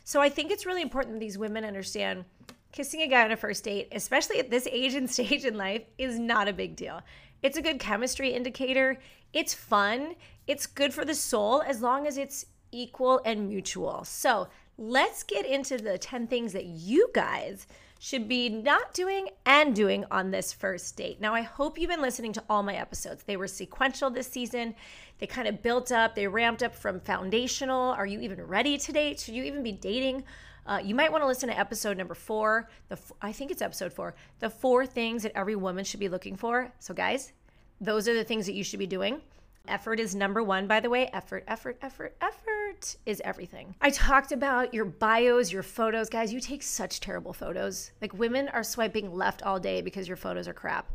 So 0.04 0.22
I 0.22 0.30
think 0.30 0.52
it's 0.52 0.68
really 0.68 0.84
important 0.84 1.16
that 1.16 1.22
these 1.22 1.40
women 1.40 1.66
understand 1.66 2.25
kissing 2.72 3.02
a 3.02 3.07
guy 3.07 3.25
on 3.25 3.31
a 3.31 3.38
first 3.38 3.63
date, 3.63 3.88
especially 3.94 4.38
at 4.38 4.52
this 4.52 4.68
age 4.72 4.94
and 4.94 5.10
stage 5.12 5.44
in 5.44 5.57
life, 5.57 5.81
is 5.98 6.19
not 6.19 6.48
a 6.48 6.54
big 6.54 6.75
deal. 6.75 7.02
It's 7.42 7.58
a 7.58 7.62
good 7.62 7.80
chemistry 7.80 8.34
indicator. 8.34 9.00
It's 9.34 9.54
fun. 9.54 10.16
It's 10.48 10.66
good 10.66 10.94
for 10.94 11.06
the 11.06 11.16
soul 11.16 11.62
as 11.62 11.82
long 11.82 12.08
as 12.08 12.18
it's 12.18 12.46
equal 12.72 13.22
and 13.26 13.48
mutual. 13.48 14.04
So 14.04 14.48
let's 14.78 15.24
get 15.24 15.46
into 15.46 15.78
the 15.78 15.98
10 15.98 16.28
things 16.28 16.54
that 16.54 16.66
you 16.66 17.10
guys 17.14 17.68
should 18.02 18.30
be 18.30 18.48
not 18.48 18.94
doing 18.94 19.28
and 19.46 19.76
doing 19.76 20.06
on 20.10 20.32
this 20.32 20.54
first 20.54 20.96
date. 20.96 21.20
Now, 21.20 21.36
I 21.36 21.42
hope 21.42 21.78
you've 21.78 21.90
been 21.90 22.02
listening 22.02 22.32
to 22.34 22.44
all 22.50 22.64
my 22.64 22.76
episodes. 22.76 23.24
They 23.24 23.36
were 23.36 23.48
sequential 23.48 24.10
this 24.10 24.28
season. 24.28 24.74
They 25.20 25.28
kind 25.28 25.50
of 25.50 25.62
built 25.62 25.92
up, 25.92 26.16
they 26.16 26.28
ramped 26.28 26.64
up 26.64 26.74
from 26.74 27.02
foundational. 27.02 27.92
Are 27.92 28.06
you 28.06 28.22
even 28.22 28.42
ready 28.42 28.78
to 28.78 28.94
date? 28.94 29.20
Should 29.20 29.36
you 29.36 29.44
even 29.44 29.64
be 29.64 29.74
dating? 29.74 30.24
Uh, 30.69 30.77
you 30.77 30.94
might 30.94 31.12
want 31.12 31.24
to 31.24 31.27
listen 31.27 31.50
to 31.50 31.60
episode 31.60 31.98
number 31.98 32.13
four. 32.13 32.69
The 32.89 33.00
I 33.24 33.31
think 33.31 33.50
it's 33.50 33.63
episode 33.63 33.92
four. 33.92 34.13
The 34.38 34.51
four 34.51 34.86
things 34.86 35.24
that 35.24 35.36
every 35.36 35.56
woman 35.56 35.83
should 35.83 36.00
be 36.00 36.10
looking 36.10 36.36
for. 36.36 36.71
So, 36.77 36.94
guys, 36.94 37.33
those 37.81 38.07
are 38.07 38.13
the 38.13 38.24
things 38.24 38.45
that 38.45 38.54
you 38.54 38.63
should 38.63 38.77
be 38.77 38.86
doing. 38.86 39.19
Effort 39.68 40.00
is 40.00 40.13
number 40.13 40.44
one, 40.44 40.68
by 40.68 40.80
the 40.80 40.89
way. 40.89 41.10
Effort, 41.12 41.44
effort, 41.48 41.80
effort, 41.81 42.16
effort 42.21 42.95
is 43.07 43.19
everything. 43.25 43.74
I 43.81 43.89
talked 43.89 44.31
about 44.31 44.71
your 44.71 44.86
bios, 44.86 45.51
your 45.51 45.63
photos. 45.63 46.07
Guys, 46.07 46.31
you 46.31 46.39
take 46.39 46.62
such 46.62 47.00
terrible 47.00 47.33
photos. 47.33 47.92
Like 48.00 48.13
women 48.13 48.48
are 48.50 48.63
swiping 48.63 49.12
left 49.12 49.42
all 49.42 49.60
day 49.60 49.81
because 49.81 50.07
your 50.07 50.18
photos 50.18 50.47
are 50.47 50.54
crap 50.54 50.92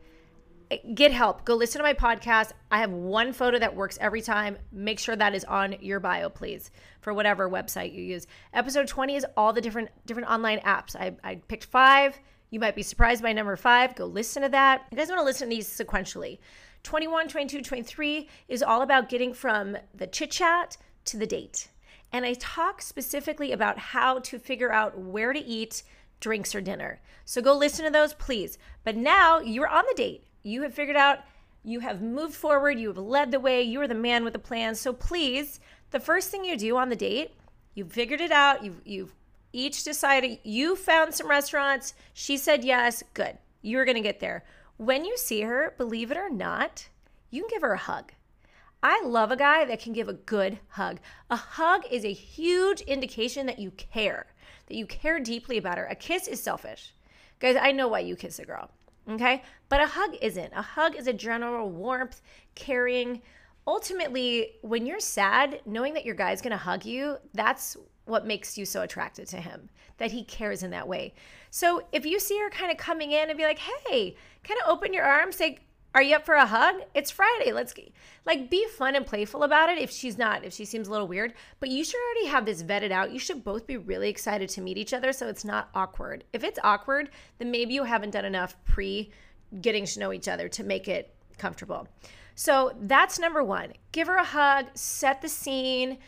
get 0.94 1.12
help. 1.12 1.44
Go 1.44 1.54
listen 1.54 1.78
to 1.78 1.82
my 1.82 1.94
podcast. 1.94 2.52
I 2.70 2.78
have 2.78 2.90
one 2.90 3.32
photo 3.32 3.58
that 3.58 3.74
works 3.74 3.98
every 4.00 4.22
time. 4.22 4.58
Make 4.72 4.98
sure 4.98 5.16
that 5.16 5.34
is 5.34 5.44
on 5.44 5.76
your 5.80 6.00
bio, 6.00 6.28
please, 6.28 6.70
for 7.00 7.12
whatever 7.12 7.48
website 7.48 7.94
you 7.94 8.02
use. 8.02 8.26
Episode 8.52 8.88
20 8.88 9.16
is 9.16 9.26
all 9.36 9.52
the 9.52 9.60
different 9.60 9.90
different 10.06 10.30
online 10.30 10.60
apps. 10.60 10.96
I, 10.96 11.16
I 11.22 11.36
picked 11.36 11.64
five. 11.64 12.18
You 12.50 12.60
might 12.60 12.76
be 12.76 12.82
surprised 12.82 13.22
by 13.22 13.32
number 13.32 13.56
five. 13.56 13.94
Go 13.94 14.06
listen 14.06 14.42
to 14.42 14.48
that. 14.50 14.86
You 14.90 14.96
guys 14.96 15.08
want 15.08 15.20
to 15.20 15.24
listen 15.24 15.48
to 15.48 15.54
these 15.54 15.68
sequentially. 15.68 16.38
21, 16.84 17.28
22, 17.28 17.62
23 17.62 18.28
is 18.46 18.62
all 18.62 18.82
about 18.82 19.08
getting 19.08 19.32
from 19.32 19.76
the 19.94 20.06
chit 20.06 20.30
chat 20.30 20.76
to 21.06 21.16
the 21.16 21.26
date. 21.26 21.68
And 22.12 22.24
I 22.24 22.34
talk 22.34 22.80
specifically 22.80 23.52
about 23.52 23.78
how 23.78 24.20
to 24.20 24.38
figure 24.38 24.70
out 24.70 24.96
where 24.98 25.32
to 25.32 25.40
eat 25.40 25.82
drinks 26.20 26.54
or 26.54 26.60
dinner. 26.60 27.00
So 27.24 27.42
go 27.42 27.56
listen 27.56 27.84
to 27.86 27.90
those, 27.90 28.14
please. 28.14 28.56
But 28.84 28.96
now 28.96 29.40
you're 29.40 29.66
on 29.66 29.84
the 29.88 29.94
date 29.96 30.24
you 30.44 30.62
have 30.62 30.74
figured 30.74 30.96
out, 30.96 31.20
you 31.64 31.80
have 31.80 32.02
moved 32.02 32.34
forward, 32.34 32.78
you 32.78 32.88
have 32.88 32.98
led 32.98 33.32
the 33.32 33.40
way, 33.40 33.62
you 33.62 33.80
are 33.80 33.88
the 33.88 33.94
man 33.94 34.22
with 34.22 34.34
the 34.34 34.38
plan. 34.38 34.74
So 34.74 34.92
please, 34.92 35.58
the 35.90 35.98
first 35.98 36.30
thing 36.30 36.44
you 36.44 36.56
do 36.56 36.76
on 36.76 36.90
the 36.90 36.96
date, 36.96 37.32
you've 37.74 37.92
figured 37.92 38.20
it 38.20 38.30
out, 38.30 38.62
you've, 38.62 38.80
you've 38.84 39.14
each 39.52 39.82
decided, 39.82 40.38
you 40.44 40.76
found 40.76 41.14
some 41.14 41.28
restaurants, 41.28 41.94
she 42.12 42.36
said 42.36 42.62
yes, 42.62 43.02
good, 43.14 43.38
you're 43.62 43.86
gonna 43.86 44.00
get 44.00 44.20
there. 44.20 44.44
When 44.76 45.04
you 45.04 45.16
see 45.16 45.40
her, 45.40 45.74
believe 45.78 46.10
it 46.10 46.16
or 46.16 46.28
not, 46.28 46.88
you 47.30 47.42
can 47.42 47.50
give 47.50 47.62
her 47.62 47.72
a 47.72 47.78
hug. 47.78 48.12
I 48.82 49.02
love 49.02 49.30
a 49.30 49.36
guy 49.36 49.64
that 49.64 49.80
can 49.80 49.94
give 49.94 50.08
a 50.08 50.12
good 50.12 50.58
hug. 50.68 50.98
A 51.30 51.36
hug 51.36 51.84
is 51.90 52.04
a 52.04 52.12
huge 52.12 52.82
indication 52.82 53.46
that 53.46 53.58
you 53.58 53.70
care, 53.70 54.26
that 54.66 54.76
you 54.76 54.84
care 54.84 55.18
deeply 55.20 55.56
about 55.56 55.78
her. 55.78 55.86
A 55.86 55.94
kiss 55.94 56.28
is 56.28 56.42
selfish. 56.42 56.92
Guys, 57.40 57.56
I 57.58 57.72
know 57.72 57.88
why 57.88 58.00
you 58.00 58.14
kiss 58.14 58.38
a 58.38 58.44
girl. 58.44 58.70
Okay. 59.08 59.42
But 59.74 59.80
a 59.82 59.86
hug 59.88 60.14
isn't. 60.22 60.52
A 60.54 60.62
hug 60.62 60.94
is 60.94 61.08
a 61.08 61.12
general 61.12 61.68
warmth, 61.68 62.22
caring. 62.54 63.20
Ultimately, 63.66 64.52
when 64.62 64.86
you're 64.86 65.00
sad, 65.00 65.62
knowing 65.66 65.94
that 65.94 66.04
your 66.04 66.14
guy's 66.14 66.40
to 66.40 66.56
hug 66.56 66.84
you, 66.84 67.16
that's 67.32 67.76
what 68.04 68.24
makes 68.24 68.56
you 68.56 68.66
so 68.66 68.82
attracted 68.82 69.26
to 69.26 69.38
him, 69.38 69.68
that 69.98 70.12
he 70.12 70.22
cares 70.22 70.62
in 70.62 70.70
that 70.70 70.86
way. 70.86 71.12
So 71.50 71.82
if 71.90 72.06
you 72.06 72.20
see 72.20 72.38
her 72.38 72.50
kind 72.50 72.70
of 72.70 72.76
coming 72.76 73.10
in 73.10 73.30
and 73.30 73.36
be 73.36 73.42
like, 73.42 73.58
hey, 73.58 74.14
kind 74.44 74.60
of 74.64 74.70
open 74.70 74.94
your 74.94 75.02
arms, 75.02 75.34
say, 75.34 75.58
Are 75.92 76.02
you 76.02 76.14
up 76.14 76.24
for 76.24 76.36
a 76.36 76.46
hug? 76.46 76.76
It's 76.94 77.10
Friday. 77.10 77.50
Let's 77.50 77.74
like 78.24 78.48
be 78.48 78.68
fun 78.78 78.94
and 78.94 79.04
playful 79.04 79.42
about 79.42 79.70
it 79.70 79.78
if 79.78 79.90
she's 79.90 80.16
not, 80.16 80.44
if 80.44 80.52
she 80.52 80.64
seems 80.64 80.86
a 80.86 80.92
little 80.92 81.08
weird. 81.08 81.34
But 81.58 81.70
you 81.70 81.82
should 81.82 82.00
already 82.00 82.28
have 82.28 82.46
this 82.46 82.62
vetted 82.62 82.92
out. 82.92 83.10
You 83.10 83.18
should 83.18 83.42
both 83.42 83.66
be 83.66 83.76
really 83.76 84.08
excited 84.08 84.48
to 84.50 84.60
meet 84.60 84.78
each 84.78 84.94
other 84.94 85.12
so 85.12 85.26
it's 85.26 85.44
not 85.44 85.70
awkward. 85.74 86.22
If 86.32 86.44
it's 86.44 86.60
awkward, 86.62 87.10
then 87.38 87.50
maybe 87.50 87.74
you 87.74 87.82
haven't 87.82 88.10
done 88.10 88.24
enough 88.24 88.54
pre 88.64 89.10
getting 89.60 89.86
to 89.86 90.00
know 90.00 90.12
each 90.12 90.28
other 90.28 90.48
to 90.48 90.64
make 90.64 90.88
it 90.88 91.14
comfortable. 91.38 91.88
So 92.34 92.72
that's 92.80 93.18
number 93.18 93.42
one. 93.44 93.72
Give 93.92 94.08
her 94.08 94.16
a 94.16 94.24
hug, 94.24 94.66
set 94.74 95.22
the 95.22 95.28
scene, 95.28 95.98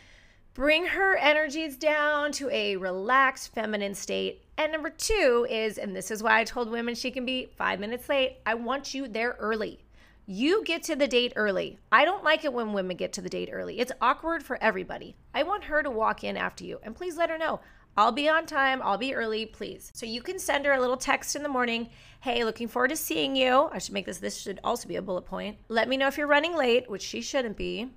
bring 0.54 0.86
her 0.86 1.16
energies 1.16 1.76
down 1.76 2.32
to 2.32 2.50
a 2.50 2.76
relaxed 2.76 3.54
feminine 3.54 3.94
state. 3.94 4.42
And 4.58 4.72
number 4.72 4.90
two 4.90 5.46
is, 5.48 5.78
and 5.78 5.94
this 5.94 6.10
is 6.10 6.22
why 6.22 6.40
I 6.40 6.44
told 6.44 6.70
women 6.70 6.94
she 6.94 7.10
can 7.10 7.26
be 7.26 7.50
five 7.56 7.78
minutes 7.78 8.08
late, 8.08 8.38
I 8.46 8.54
want 8.54 8.94
you 8.94 9.06
there 9.06 9.36
early. 9.38 9.80
You 10.28 10.64
get 10.64 10.82
to 10.84 10.96
the 10.96 11.06
date 11.06 11.34
early. 11.36 11.78
I 11.92 12.04
don't 12.04 12.24
like 12.24 12.44
it 12.44 12.52
when 12.52 12.72
women 12.72 12.96
get 12.96 13.12
to 13.12 13.20
the 13.20 13.28
date 13.28 13.50
early. 13.52 13.78
It's 13.78 13.92
awkward 14.00 14.42
for 14.42 14.60
everybody. 14.60 15.14
I 15.32 15.44
want 15.44 15.64
her 15.64 15.84
to 15.84 15.90
walk 15.90 16.24
in 16.24 16.36
after 16.36 16.64
you. 16.64 16.80
And 16.82 16.96
please 16.96 17.16
let 17.16 17.30
her 17.30 17.38
know 17.38 17.60
I'll 17.96 18.12
be 18.12 18.28
on 18.28 18.44
time. 18.44 18.82
I'll 18.82 18.98
be 18.98 19.14
early, 19.14 19.46
please. 19.46 19.90
So 19.94 20.04
you 20.04 20.20
can 20.20 20.38
send 20.38 20.66
her 20.66 20.72
a 20.72 20.80
little 20.80 20.98
text 20.98 21.34
in 21.34 21.42
the 21.42 21.48
morning. 21.48 21.88
Hey, 22.20 22.44
looking 22.44 22.68
forward 22.68 22.88
to 22.88 22.96
seeing 22.96 23.34
you. 23.34 23.70
I 23.72 23.78
should 23.78 23.94
make 23.94 24.04
this, 24.04 24.18
this 24.18 24.38
should 24.38 24.60
also 24.62 24.86
be 24.86 24.96
a 24.96 25.02
bullet 25.02 25.24
point. 25.24 25.56
Let 25.68 25.88
me 25.88 25.96
know 25.96 26.06
if 26.06 26.18
you're 26.18 26.26
running 26.26 26.54
late, 26.54 26.90
which 26.90 27.02
she 27.02 27.22
shouldn't 27.22 27.56
be. 27.56 27.88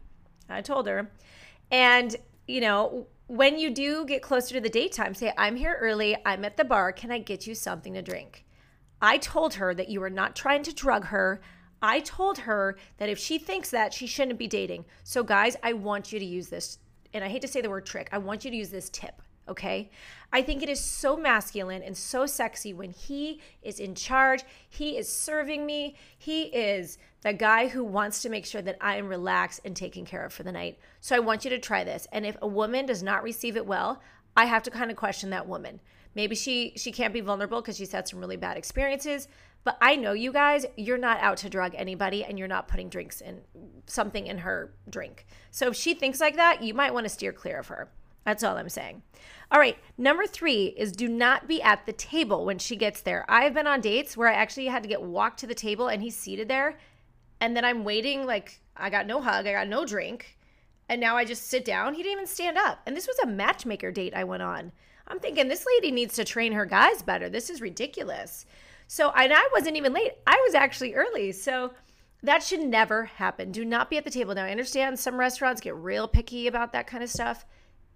I 0.47 0.61
told 0.61 0.87
her. 0.87 1.11
And, 1.69 2.15
you 2.47 2.61
know, 2.61 3.07
when 3.27 3.59
you 3.59 3.69
do 3.71 4.05
get 4.05 4.21
closer 4.21 4.55
to 4.55 4.61
the 4.61 4.69
date 4.69 4.93
time, 4.93 5.13
say, 5.13 5.33
I'm 5.37 5.57
here 5.57 5.77
early. 5.81 6.15
I'm 6.25 6.45
at 6.45 6.55
the 6.55 6.63
bar. 6.63 6.93
Can 6.93 7.11
I 7.11 7.19
get 7.19 7.45
you 7.45 7.53
something 7.53 7.93
to 7.93 8.01
drink? 8.01 8.45
I 9.01 9.17
told 9.17 9.53
her 9.55 9.73
that 9.73 9.89
you 9.89 9.99
were 9.99 10.09
not 10.09 10.35
trying 10.35 10.63
to 10.63 10.73
drug 10.73 11.05
her. 11.05 11.41
I 11.81 11.99
told 11.99 12.39
her 12.39 12.77
that 12.97 13.09
if 13.09 13.19
she 13.19 13.37
thinks 13.37 13.69
that, 13.71 13.93
she 13.93 14.07
shouldn't 14.07 14.39
be 14.39 14.47
dating. 14.47 14.85
So, 15.03 15.23
guys, 15.23 15.57
I 15.61 15.73
want 15.73 16.11
you 16.11 16.19
to 16.19 16.25
use 16.25 16.47
this. 16.47 16.79
And 17.13 17.23
I 17.23 17.27
hate 17.27 17.41
to 17.41 17.47
say 17.47 17.61
the 17.61 17.69
word 17.69 17.85
trick, 17.85 18.09
I 18.11 18.17
want 18.17 18.45
you 18.45 18.51
to 18.51 18.57
use 18.57 18.69
this 18.69 18.89
tip. 18.89 19.21
Okay. 19.49 19.89
I 20.31 20.43
think 20.43 20.61
it 20.61 20.69
is 20.69 20.79
so 20.79 21.17
masculine 21.17 21.81
and 21.81 21.97
so 21.97 22.27
sexy 22.27 22.71
when 22.71 22.91
he 22.91 23.41
is 23.63 23.79
in 23.79 23.95
charge. 23.95 24.43
He 24.69 24.95
is 24.95 25.11
serving 25.11 25.65
me. 25.65 25.95
He 26.17 26.43
is 26.43 26.99
the 27.21 27.33
guy 27.33 27.67
who 27.67 27.83
wants 27.83 28.21
to 28.21 28.29
make 28.29 28.45
sure 28.45 28.61
that 28.61 28.77
I 28.79 28.97
am 28.97 29.07
relaxed 29.07 29.61
and 29.65 29.75
taken 29.75 30.05
care 30.05 30.23
of 30.23 30.31
for 30.31 30.43
the 30.43 30.51
night. 30.51 30.77
So 31.01 31.15
I 31.15 31.19
want 31.19 31.43
you 31.43 31.49
to 31.49 31.57
try 31.57 31.83
this. 31.83 32.07
And 32.11 32.27
if 32.27 32.37
a 32.41 32.47
woman 32.47 32.85
does 32.85 33.01
not 33.01 33.23
receive 33.23 33.57
it 33.57 33.65
well, 33.65 34.01
I 34.37 34.45
have 34.45 34.61
to 34.63 34.71
kind 34.71 34.91
of 34.91 34.97
question 34.97 35.31
that 35.31 35.47
woman. 35.47 35.79
Maybe 36.13 36.35
she 36.35 36.73
she 36.75 36.91
can't 36.91 37.13
be 37.13 37.21
vulnerable 37.21 37.61
because 37.61 37.77
she's 37.77 37.91
had 37.91 38.07
some 38.07 38.19
really 38.19 38.37
bad 38.37 38.55
experiences. 38.55 39.27
But 39.63 39.77
I 39.81 39.95
know 39.95 40.13
you 40.13 40.31
guys, 40.31 40.65
you're 40.77 40.97
not 40.97 41.19
out 41.19 41.37
to 41.37 41.49
drug 41.49 41.73
anybody 41.75 42.23
and 42.23 42.39
you're 42.39 42.47
not 42.47 42.67
putting 42.67 42.89
drinks 42.89 43.19
in 43.19 43.41
something 43.87 44.27
in 44.27 44.37
her 44.39 44.73
drink. 44.89 45.25
So 45.51 45.69
if 45.69 45.75
she 45.75 45.93
thinks 45.93 46.21
like 46.21 46.35
that, 46.37 46.63
you 46.63 46.73
might 46.73 46.93
want 46.93 47.05
to 47.05 47.09
steer 47.09 47.33
clear 47.33 47.59
of 47.59 47.67
her. 47.67 47.89
That's 48.29 48.43
all 48.43 48.57
I'm 48.57 48.69
saying. 48.69 49.01
All 49.51 49.59
right, 49.59 49.75
number 49.97 50.27
three 50.27 50.65
is 50.77 50.91
do 50.91 51.07
not 51.07 51.47
be 51.47 51.63
at 51.63 51.87
the 51.87 51.93
table 51.93 52.45
when 52.45 52.59
she 52.59 52.75
gets 52.75 53.01
there. 53.01 53.25
I've 53.27 53.55
been 53.55 53.65
on 53.65 53.81
dates 53.81 54.15
where 54.15 54.29
I 54.29 54.35
actually 54.35 54.67
had 54.67 54.83
to 54.83 54.89
get 54.89 55.01
walked 55.01 55.39
to 55.39 55.47
the 55.47 55.55
table 55.55 55.87
and 55.87 55.99
he's 55.99 56.15
seated 56.15 56.47
there. 56.47 56.77
And 57.41 57.57
then 57.57 57.65
I'm 57.65 57.83
waiting, 57.83 58.27
like, 58.27 58.59
I 58.77 58.91
got 58.91 59.07
no 59.07 59.19
hug, 59.19 59.47
I 59.47 59.53
got 59.53 59.67
no 59.67 59.83
drink. 59.83 60.37
And 60.87 61.01
now 61.01 61.17
I 61.17 61.25
just 61.25 61.47
sit 61.47 61.65
down. 61.65 61.95
He 61.95 62.03
didn't 62.03 62.17
even 62.17 62.27
stand 62.27 62.55
up. 62.55 62.81
And 62.85 62.95
this 62.95 63.07
was 63.07 63.17
a 63.23 63.27
matchmaker 63.27 63.91
date 63.91 64.13
I 64.13 64.25
went 64.25 64.43
on. 64.43 64.71
I'm 65.07 65.19
thinking 65.19 65.47
this 65.47 65.65
lady 65.75 65.91
needs 65.91 66.13
to 66.15 66.23
train 66.23 66.51
her 66.53 66.65
guys 66.65 67.01
better. 67.01 67.29
This 67.29 67.49
is 67.49 67.61
ridiculous. 67.61 68.45
So, 68.85 69.09
and 69.09 69.33
I 69.33 69.49
wasn't 69.53 69.77
even 69.77 69.93
late. 69.93 70.11
I 70.27 70.39
was 70.45 70.53
actually 70.53 70.93
early. 70.93 71.31
So, 71.31 71.73
that 72.21 72.43
should 72.43 72.59
never 72.59 73.05
happen. 73.05 73.51
Do 73.51 73.65
not 73.65 73.89
be 73.89 73.97
at 73.97 74.03
the 74.03 74.11
table. 74.11 74.35
Now, 74.35 74.45
I 74.45 74.51
understand 74.51 74.99
some 74.99 75.19
restaurants 75.19 75.61
get 75.61 75.75
real 75.75 76.07
picky 76.07 76.45
about 76.45 76.73
that 76.73 76.85
kind 76.85 77.03
of 77.03 77.09
stuff. 77.09 77.45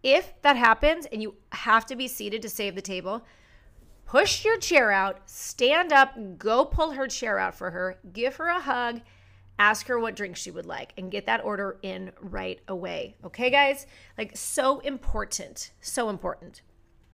If 0.04 0.34
that 0.42 0.58
happens 0.58 1.06
and 1.06 1.22
you 1.22 1.36
have 1.54 1.86
to 1.88 1.96
be 1.96 2.10
seated 2.10 2.42
to 2.42 2.50
save 2.50 2.76
the 2.76 2.82
table, 2.82 3.26
push 4.06 4.44
your 4.44 4.58
chair 4.58 4.92
out, 4.92 5.22
stand 5.26 5.94
up, 5.94 6.14
go 6.38 6.66
pull 6.66 6.92
her 6.92 7.08
chair 7.08 7.40
out 7.40 7.56
for 7.56 7.72
her, 7.72 7.98
give 8.12 8.36
her 8.36 8.48
a 8.48 8.60
hug, 8.60 9.00
ask 9.58 9.88
her 9.88 9.98
what 9.98 10.18
drink 10.18 10.36
she 10.36 10.52
would 10.52 10.66
like, 10.66 10.94
and 10.98 11.10
get 11.10 11.26
that 11.28 11.46
order 11.46 11.78
in 11.84 12.12
right 12.20 12.60
away. 12.68 13.16
Okay, 13.24 13.50
guys? 13.50 13.88
Like, 14.18 14.36
so 14.36 14.80
important. 14.80 15.72
So 15.80 16.10
important. 16.10 16.62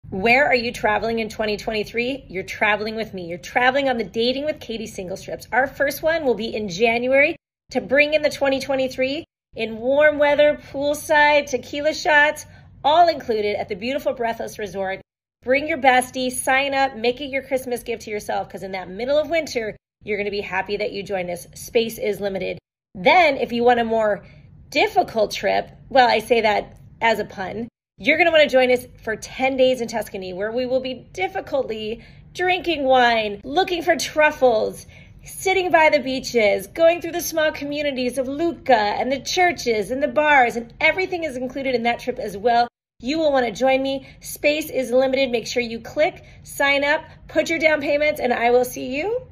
Where 0.09 0.47
are 0.47 0.55
you 0.55 0.71
traveling 0.71 1.19
in 1.19 1.29
2023? 1.29 2.25
You're 2.27 2.41
traveling 2.43 2.95
with 2.95 3.13
me. 3.13 3.27
You're 3.27 3.37
traveling 3.37 3.89
on 3.89 3.97
the 3.97 4.03
Dating 4.03 4.45
with 4.45 4.59
Katy 4.59 4.87
single 4.87 5.17
strips. 5.17 5.47
Our 5.51 5.67
first 5.67 6.01
one 6.01 6.25
will 6.25 6.33
be 6.33 6.55
in 6.55 6.67
January 6.69 7.35
to 7.69 7.81
bring 7.81 8.15
in 8.15 8.23
the 8.23 8.29
2023 8.29 9.25
in 9.55 9.77
warm 9.77 10.17
weather, 10.17 10.59
poolside, 10.71 11.47
tequila 11.47 11.93
shots, 11.93 12.45
all 12.83 13.07
included 13.07 13.55
at 13.55 13.69
the 13.69 13.75
beautiful 13.75 14.13
Breathless 14.13 14.59
Resort. 14.59 15.01
Bring 15.43 15.67
your 15.67 15.77
bestie, 15.77 16.31
sign 16.31 16.73
up, 16.73 16.95
make 16.95 17.21
it 17.21 17.29
your 17.29 17.43
Christmas 17.43 17.83
gift 17.83 18.03
to 18.03 18.11
yourself 18.11 18.47
because 18.47 18.63
in 18.63 18.73
that 18.73 18.89
middle 18.89 19.17
of 19.17 19.29
winter, 19.29 19.75
you're 20.03 20.17
going 20.17 20.25
to 20.25 20.31
be 20.31 20.41
happy 20.41 20.77
that 20.77 20.91
you 20.91 21.03
joined 21.03 21.29
us. 21.29 21.47
Space 21.55 21.97
is 21.97 22.19
limited. 22.19 22.57
Then, 22.95 23.37
if 23.37 23.51
you 23.51 23.63
want 23.63 23.79
a 23.79 23.85
more 23.85 24.25
difficult 24.69 25.31
trip, 25.31 25.69
well, 25.89 26.09
I 26.09 26.19
say 26.19 26.41
that 26.41 26.77
as 27.01 27.19
a 27.19 27.25
pun, 27.25 27.67
you're 27.97 28.17
going 28.17 28.27
to 28.27 28.31
want 28.31 28.49
to 28.49 28.55
join 28.55 28.71
us 28.71 28.85
for 29.03 29.17
10 29.17 29.57
days 29.57 29.81
in 29.81 29.87
Tuscany, 29.87 30.31
where 30.31 30.51
we 30.51 30.65
will 30.65 30.79
be 30.79 30.93
difficultly 30.93 32.01
drinking 32.33 32.83
wine, 32.83 33.41
looking 33.43 33.83
for 33.83 33.97
truffles, 33.97 34.87
sitting 35.25 35.69
by 35.69 35.89
the 35.89 35.99
beaches, 35.99 36.67
going 36.67 37.01
through 37.01 37.11
the 37.11 37.21
small 37.21 37.51
communities 37.51 38.17
of 38.17 38.27
Lucca 38.27 38.73
and 38.73 39.11
the 39.11 39.19
churches 39.19 39.91
and 39.91 40.01
the 40.01 40.07
bars, 40.07 40.55
and 40.55 40.73
everything 40.79 41.25
is 41.25 41.35
included 41.35 41.75
in 41.75 41.83
that 41.83 41.99
trip 41.99 42.19
as 42.19 42.37
well. 42.37 42.68
You 43.01 43.17
will 43.17 43.31
want 43.31 43.45
to 43.45 43.51
join 43.53 43.81
me. 43.81 44.05
Space 44.19 44.69
is 44.69 44.91
limited. 44.91 45.31
Make 45.31 45.47
sure 45.47 45.63
you 45.63 45.79
click, 45.79 46.25
sign 46.43 46.83
up, 46.83 47.01
put 47.29 47.49
your 47.49 47.57
down 47.57 47.79
payments, 47.79 48.19
and 48.19 48.33
I 48.33 48.51
will 48.51 48.65
see 48.65 48.93
you 48.93 49.25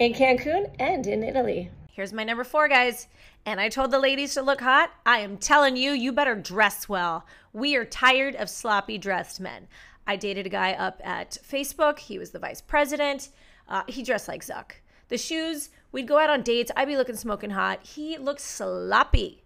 in 0.00 0.12
Cancun 0.12 0.74
and 0.80 1.06
in 1.06 1.22
Italy. 1.22 1.70
Here's 1.92 2.12
my 2.12 2.24
number 2.24 2.42
four, 2.42 2.66
guys. 2.66 3.06
And 3.46 3.60
I 3.60 3.68
told 3.68 3.92
the 3.92 4.00
ladies 4.00 4.34
to 4.34 4.42
look 4.42 4.60
hot. 4.60 4.90
I 5.06 5.18
am 5.18 5.36
telling 5.36 5.76
you, 5.76 5.92
you 5.92 6.10
better 6.10 6.34
dress 6.34 6.88
well. 6.88 7.24
We 7.52 7.76
are 7.76 7.84
tired 7.84 8.34
of 8.34 8.50
sloppy 8.50 8.98
dressed 8.98 9.38
men. 9.38 9.68
I 10.04 10.16
dated 10.16 10.46
a 10.46 10.50
guy 10.50 10.72
up 10.72 11.00
at 11.04 11.38
Facebook. 11.48 12.00
He 12.00 12.18
was 12.18 12.32
the 12.32 12.40
vice 12.40 12.60
president. 12.60 13.28
Uh, 13.68 13.84
he 13.86 14.02
dressed 14.02 14.26
like 14.26 14.44
Zuck. 14.44 14.72
The 15.10 15.18
shoes, 15.18 15.70
we'd 15.92 16.08
go 16.08 16.18
out 16.18 16.30
on 16.30 16.42
dates. 16.42 16.72
I'd 16.76 16.88
be 16.88 16.96
looking 16.96 17.14
smoking 17.14 17.50
hot. 17.50 17.86
He 17.86 18.18
looked 18.18 18.40
sloppy. 18.40 19.44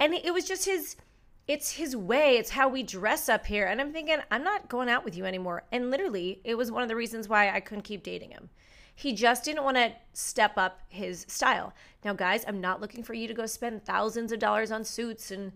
And 0.00 0.14
it 0.14 0.32
was 0.32 0.46
just 0.46 0.64
his, 0.64 0.96
it's 1.48 1.72
his 1.72 1.96
way. 1.96 2.36
It's 2.36 2.50
how 2.50 2.68
we 2.68 2.82
dress 2.82 3.28
up 3.30 3.46
here. 3.46 3.66
And 3.66 3.80
I'm 3.80 3.92
thinking, 3.92 4.18
I'm 4.30 4.44
not 4.44 4.68
going 4.68 4.90
out 4.90 5.02
with 5.02 5.16
you 5.16 5.24
anymore. 5.24 5.64
And 5.72 5.90
literally, 5.90 6.40
it 6.44 6.56
was 6.56 6.70
one 6.70 6.82
of 6.82 6.90
the 6.90 6.96
reasons 6.96 7.26
why 7.26 7.50
I 7.50 7.60
couldn't 7.60 7.84
keep 7.84 8.02
dating 8.02 8.30
him. 8.30 8.50
He 8.94 9.14
just 9.14 9.44
didn't 9.44 9.64
want 9.64 9.78
to 9.78 9.92
step 10.12 10.58
up 10.58 10.80
his 10.88 11.24
style. 11.26 11.72
Now, 12.04 12.12
guys, 12.12 12.44
I'm 12.46 12.60
not 12.60 12.82
looking 12.82 13.02
for 13.02 13.14
you 13.14 13.26
to 13.26 13.34
go 13.34 13.46
spend 13.46 13.84
thousands 13.84 14.30
of 14.30 14.40
dollars 14.40 14.70
on 14.70 14.84
suits 14.84 15.30
and 15.30 15.52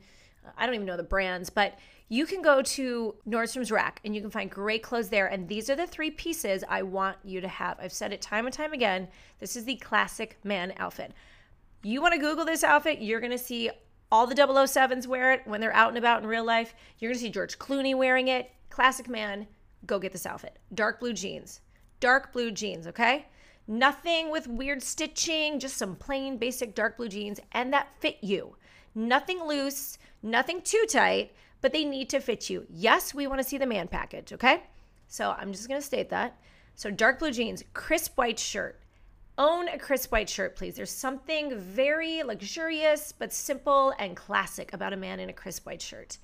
uh, 0.46 0.50
I 0.56 0.64
don't 0.64 0.74
even 0.74 0.86
know 0.86 0.96
the 0.96 1.02
brands, 1.02 1.50
but 1.50 1.78
you 2.08 2.24
can 2.24 2.40
go 2.40 2.62
to 2.62 3.14
Nordstrom's 3.28 3.70
Rack 3.70 4.00
and 4.04 4.14
you 4.14 4.22
can 4.22 4.30
find 4.30 4.50
great 4.50 4.82
clothes 4.82 5.10
there. 5.10 5.26
And 5.26 5.46
these 5.46 5.68
are 5.68 5.76
the 5.76 5.86
three 5.86 6.10
pieces 6.10 6.64
I 6.68 6.82
want 6.82 7.18
you 7.22 7.40
to 7.42 7.48
have. 7.48 7.76
I've 7.80 7.92
said 7.92 8.12
it 8.12 8.22
time 8.22 8.46
and 8.46 8.54
time 8.54 8.72
again. 8.72 9.08
This 9.40 9.56
is 9.56 9.64
the 9.64 9.76
classic 9.76 10.38
man 10.42 10.72
outfit. 10.78 11.12
You 11.82 12.00
want 12.00 12.14
to 12.14 12.20
Google 12.20 12.44
this 12.44 12.64
outfit, 12.64 13.00
you're 13.00 13.20
going 13.20 13.32
to 13.32 13.38
see 13.38 13.70
all 14.12 14.26
the 14.26 14.34
007s 14.34 15.06
wear 15.06 15.32
it 15.32 15.40
when 15.46 15.62
they're 15.62 15.74
out 15.74 15.88
and 15.88 15.96
about 15.96 16.22
in 16.22 16.28
real 16.28 16.44
life. 16.44 16.74
You're 16.98 17.08
going 17.08 17.18
to 17.18 17.24
see 17.24 17.30
George 17.30 17.58
Clooney 17.58 17.96
wearing 17.96 18.28
it. 18.28 18.50
Classic 18.68 19.08
man. 19.08 19.46
Go 19.86 19.98
get 19.98 20.12
this 20.12 20.26
outfit. 20.26 20.58
Dark 20.74 21.00
blue 21.00 21.14
jeans. 21.14 21.62
Dark 21.98 22.30
blue 22.30 22.50
jeans, 22.50 22.86
okay? 22.86 23.24
Nothing 23.66 24.30
with 24.30 24.46
weird 24.46 24.82
stitching, 24.82 25.58
just 25.58 25.78
some 25.78 25.96
plain 25.96 26.36
basic 26.36 26.74
dark 26.74 26.98
blue 26.98 27.08
jeans, 27.08 27.40
and 27.52 27.72
that 27.72 27.88
fit 28.00 28.18
you. 28.20 28.54
Nothing 28.94 29.42
loose, 29.44 29.96
nothing 30.22 30.60
too 30.60 30.84
tight, 30.90 31.32
but 31.62 31.72
they 31.72 31.84
need 31.84 32.10
to 32.10 32.20
fit 32.20 32.50
you. 32.50 32.66
Yes, 32.68 33.14
we 33.14 33.26
want 33.26 33.40
to 33.40 33.48
see 33.48 33.56
the 33.56 33.64
man 33.64 33.88
package, 33.88 34.34
okay? 34.34 34.64
So 35.08 35.34
I'm 35.38 35.52
just 35.52 35.68
going 35.68 35.80
to 35.80 35.86
state 35.86 36.10
that. 36.10 36.36
So 36.74 36.90
dark 36.90 37.18
blue 37.18 37.30
jeans, 37.30 37.64
crisp 37.72 38.18
white 38.18 38.38
shirt. 38.38 38.78
Own 39.42 39.66
a 39.66 39.76
crisp 39.76 40.12
white 40.12 40.30
shirt, 40.30 40.54
please. 40.54 40.76
There's 40.76 40.92
something 40.92 41.58
very 41.58 42.22
luxurious 42.22 43.10
but 43.10 43.32
simple 43.32 43.92
and 43.98 44.16
classic 44.16 44.72
about 44.72 44.92
a 44.92 44.96
man 44.96 45.18
in 45.18 45.30
a 45.30 45.32
crisp 45.32 45.66
white 45.66 45.82
shirt. 45.82 46.18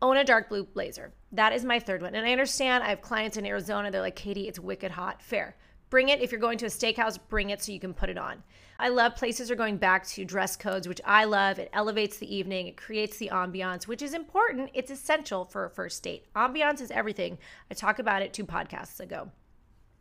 Own 0.00 0.16
a 0.16 0.24
dark 0.24 0.48
blue 0.48 0.64
blazer. 0.64 1.12
That 1.30 1.52
is 1.52 1.62
my 1.62 1.78
third 1.78 2.00
one. 2.00 2.14
And 2.14 2.26
I 2.26 2.32
understand 2.32 2.82
I 2.82 2.88
have 2.88 3.02
clients 3.02 3.36
in 3.36 3.44
Arizona. 3.44 3.90
They're 3.90 4.00
like, 4.00 4.16
Katy, 4.16 4.48
it's 4.48 4.58
wicked 4.58 4.90
hot. 4.90 5.20
Fair. 5.20 5.56
Bring 5.90 6.08
it 6.08 6.22
if 6.22 6.32
you're 6.32 6.40
going 6.40 6.56
to 6.56 6.64
a 6.64 6.70
steakhouse, 6.70 7.18
bring 7.28 7.50
it 7.50 7.62
so 7.62 7.70
you 7.70 7.80
can 7.80 7.92
put 7.92 8.08
it 8.08 8.16
on. 8.16 8.42
I 8.78 8.88
love 8.88 9.14
places 9.14 9.50
are 9.50 9.54
going 9.54 9.76
back 9.76 10.06
to 10.06 10.24
dress 10.24 10.56
codes, 10.56 10.88
which 10.88 11.02
I 11.04 11.24
love. 11.24 11.58
It 11.58 11.68
elevates 11.74 12.16
the 12.16 12.34
evening, 12.34 12.66
it 12.66 12.78
creates 12.78 13.18
the 13.18 13.28
ambiance, 13.30 13.86
which 13.86 14.00
is 14.00 14.14
important. 14.14 14.70
It's 14.72 14.90
essential 14.90 15.44
for 15.44 15.66
a 15.66 15.70
first 15.70 16.02
date. 16.02 16.24
Ambiance 16.34 16.80
is 16.80 16.90
everything. 16.92 17.36
I 17.70 17.74
talked 17.74 18.00
about 18.00 18.22
it 18.22 18.32
two 18.32 18.46
podcasts 18.46 19.00
ago. 19.00 19.30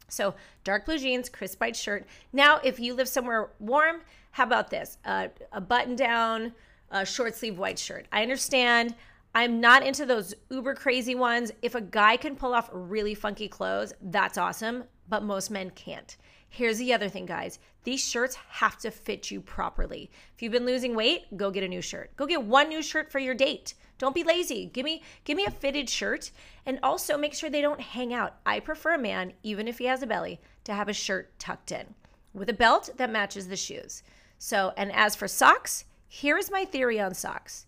So, 0.10 0.36
dark 0.64 0.86
blue 0.86 0.98
jeans, 0.98 1.30
crisp 1.30 1.60
white 1.60 1.76
shirt. 1.76 2.06
Now, 2.34 2.60
if 2.64 2.80
you 2.80 2.94
live 2.94 3.08
somewhere 3.08 3.52
warm, 3.60 4.02
how 4.32 4.44
about 4.44 4.70
this? 4.70 4.98
Uh, 5.06 5.28
a 5.52 5.62
button 5.62 5.96
down, 5.96 6.54
a 6.92 7.06
short 7.06 7.36
sleeve 7.36 7.58
white 7.58 7.80
shirt. 7.80 8.08
I 8.12 8.22
understand. 8.22 8.96
I'm 9.36 9.60
not 9.60 9.86
into 9.86 10.06
those 10.06 10.34
uber 10.50 10.74
crazy 10.74 11.16
ones. 11.16 11.52
If 11.62 11.76
a 11.76 11.82
guy 11.82 12.18
can 12.18 12.36
pull 12.36 12.54
off 12.54 12.70
really 12.72 13.14
funky 13.14 13.48
clothes, 13.48 13.94
that's 14.02 14.38
awesome, 14.38 14.86
but 15.10 15.24
most 15.24 15.52
men 15.52 15.70
can't. 15.72 16.16
Here's 16.50 16.78
the 16.78 16.94
other 16.94 17.10
thing, 17.10 17.26
guys. 17.26 17.60
These 17.84 18.04
shirts 18.04 18.36
have 18.50 18.78
to 18.80 18.92
fit 18.92 19.30
you 19.30 19.42
properly. 19.42 20.10
If 20.36 20.42
you've 20.42 20.54
been 20.54 20.66
losing 20.66 20.96
weight, 20.96 21.38
go 21.38 21.52
get 21.52 21.64
a 21.64 21.68
new 21.68 21.82
shirt. 21.82 22.16
Go 22.16 22.26
get 22.26 22.44
one 22.44 22.70
new 22.70 22.82
shirt 22.82 23.12
for 23.12 23.20
your 23.20 23.36
date. 23.36 23.76
Don't 23.98 24.16
be 24.16 24.24
lazy. 24.24 24.68
Give 24.68 24.86
me 24.86 25.02
give 25.24 25.38
me 25.38 25.46
a 25.46 25.52
fitted 25.52 25.90
shirt 25.90 26.32
and 26.66 26.80
also 26.84 27.18
make 27.18 27.34
sure 27.34 27.50
they 27.50 27.62
don't 27.62 27.82
hang 27.82 28.14
out. 28.14 28.36
I 28.46 28.60
prefer 28.60 28.94
a 28.94 29.00
man, 29.00 29.34
even 29.44 29.68
if 29.68 29.78
he 29.80 29.86
has 29.86 30.04
a 30.04 30.08
belly, 30.08 30.40
to 30.66 30.74
have 30.74 30.90
a 30.90 30.94
shirt 30.94 31.38
tucked 31.40 31.72
in 31.72 31.96
with 32.34 32.50
a 32.50 32.54
belt 32.54 32.90
that 32.98 33.10
matches 33.10 33.48
the 33.48 33.56
shoes. 33.56 34.04
So, 34.38 34.74
and 34.78 34.92
as 34.92 35.16
for 35.16 35.28
socks, 35.28 35.86
here 36.08 36.38
is 36.38 36.52
my 36.52 36.66
theory 36.66 37.00
on 37.00 37.14
socks. 37.14 37.66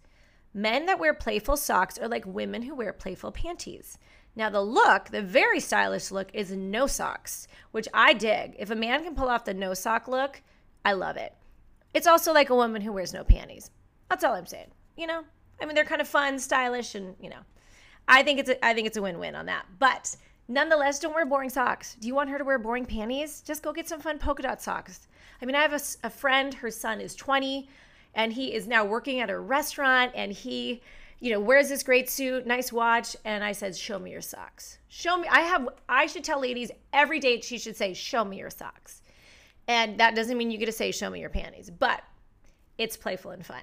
Men 0.53 0.85
that 0.85 0.99
wear 0.99 1.13
playful 1.13 1.57
socks 1.57 1.97
are 1.97 2.07
like 2.07 2.25
women 2.25 2.61
who 2.63 2.75
wear 2.75 2.93
playful 2.93 3.31
panties. 3.31 3.97
Now, 4.35 4.49
the 4.49 4.61
look, 4.61 5.09
the 5.09 5.21
very 5.21 5.59
stylish 5.59 6.11
look, 6.11 6.29
is 6.33 6.51
no 6.51 6.87
socks, 6.87 7.47
which 7.71 7.87
I 7.93 8.13
dig. 8.13 8.55
If 8.57 8.69
a 8.69 8.75
man 8.75 9.03
can 9.03 9.15
pull 9.15 9.29
off 9.29 9.45
the 9.45 9.53
no 9.53 9.73
sock 9.73 10.07
look, 10.07 10.41
I 10.85 10.93
love 10.93 11.17
it. 11.17 11.33
It's 11.93 12.07
also 12.07 12.31
like 12.33 12.49
a 12.49 12.55
woman 12.55 12.81
who 12.81 12.93
wears 12.93 13.13
no 13.13 13.23
panties. 13.23 13.71
That's 14.09 14.23
all 14.23 14.33
I'm 14.33 14.45
saying. 14.45 14.71
You 14.95 15.07
know, 15.07 15.23
I 15.61 15.65
mean, 15.65 15.75
they're 15.75 15.85
kind 15.85 16.01
of 16.01 16.07
fun, 16.07 16.39
stylish, 16.39 16.95
and 16.95 17.15
you 17.19 17.29
know, 17.29 17.39
I 18.07 18.23
think 18.23 18.39
it's 18.39 18.49
a, 18.49 18.65
I 18.65 18.73
think 18.73 18.87
it's 18.87 18.97
a 18.97 19.01
win-win 19.01 19.35
on 19.35 19.45
that. 19.47 19.65
But 19.77 20.15
nonetheless, 20.47 20.99
don't 20.99 21.13
wear 21.13 21.25
boring 21.25 21.49
socks. 21.49 21.95
Do 21.99 22.07
you 22.07 22.15
want 22.15 22.29
her 22.29 22.37
to 22.37 22.43
wear 22.43 22.57
boring 22.57 22.85
panties? 22.85 23.41
Just 23.41 23.63
go 23.63 23.73
get 23.73 23.87
some 23.87 23.99
fun 23.99 24.19
polka 24.19 24.43
dot 24.43 24.61
socks. 24.61 25.07
I 25.41 25.45
mean, 25.45 25.55
I 25.55 25.61
have 25.61 25.73
a, 25.73 26.07
a 26.07 26.09
friend. 26.09 26.53
Her 26.53 26.71
son 26.71 27.01
is 27.01 27.15
20, 27.15 27.69
and 28.15 28.33
he 28.33 28.53
is 28.53 28.67
now 28.67 28.85
working 28.85 29.19
at 29.19 29.29
a 29.29 29.39
restaurant, 29.39 30.11
and 30.15 30.31
he 30.31 30.81
you 31.19 31.31
know, 31.31 31.39
wears 31.39 31.69
this 31.69 31.83
great 31.83 32.09
suit, 32.09 32.47
nice 32.47 32.71
watch. 32.71 33.15
And 33.25 33.43
I 33.43 33.51
said, 33.51 33.75
show 33.75 33.99
me 33.99 34.11
your 34.11 34.21
socks. 34.21 34.77
Show 34.87 35.17
me. 35.17 35.27
I 35.29 35.41
have, 35.41 35.69
I 35.87 36.05
should 36.05 36.23
tell 36.23 36.39
ladies 36.39 36.71
every 36.93 37.19
date, 37.19 37.43
she 37.43 37.57
should 37.57 37.75
say, 37.75 37.93
show 37.93 38.23
me 38.23 38.37
your 38.37 38.49
socks. 38.49 39.01
And 39.67 39.99
that 39.99 40.15
doesn't 40.15 40.37
mean 40.37 40.49
you 40.49 40.57
get 40.57 40.65
to 40.65 40.71
say, 40.71 40.91
show 40.91 41.09
me 41.09 41.19
your 41.19 41.29
panties, 41.29 41.69
but 41.69 42.01
it's 42.77 42.97
playful 42.97 43.31
and 43.31 43.45
fun. 43.45 43.61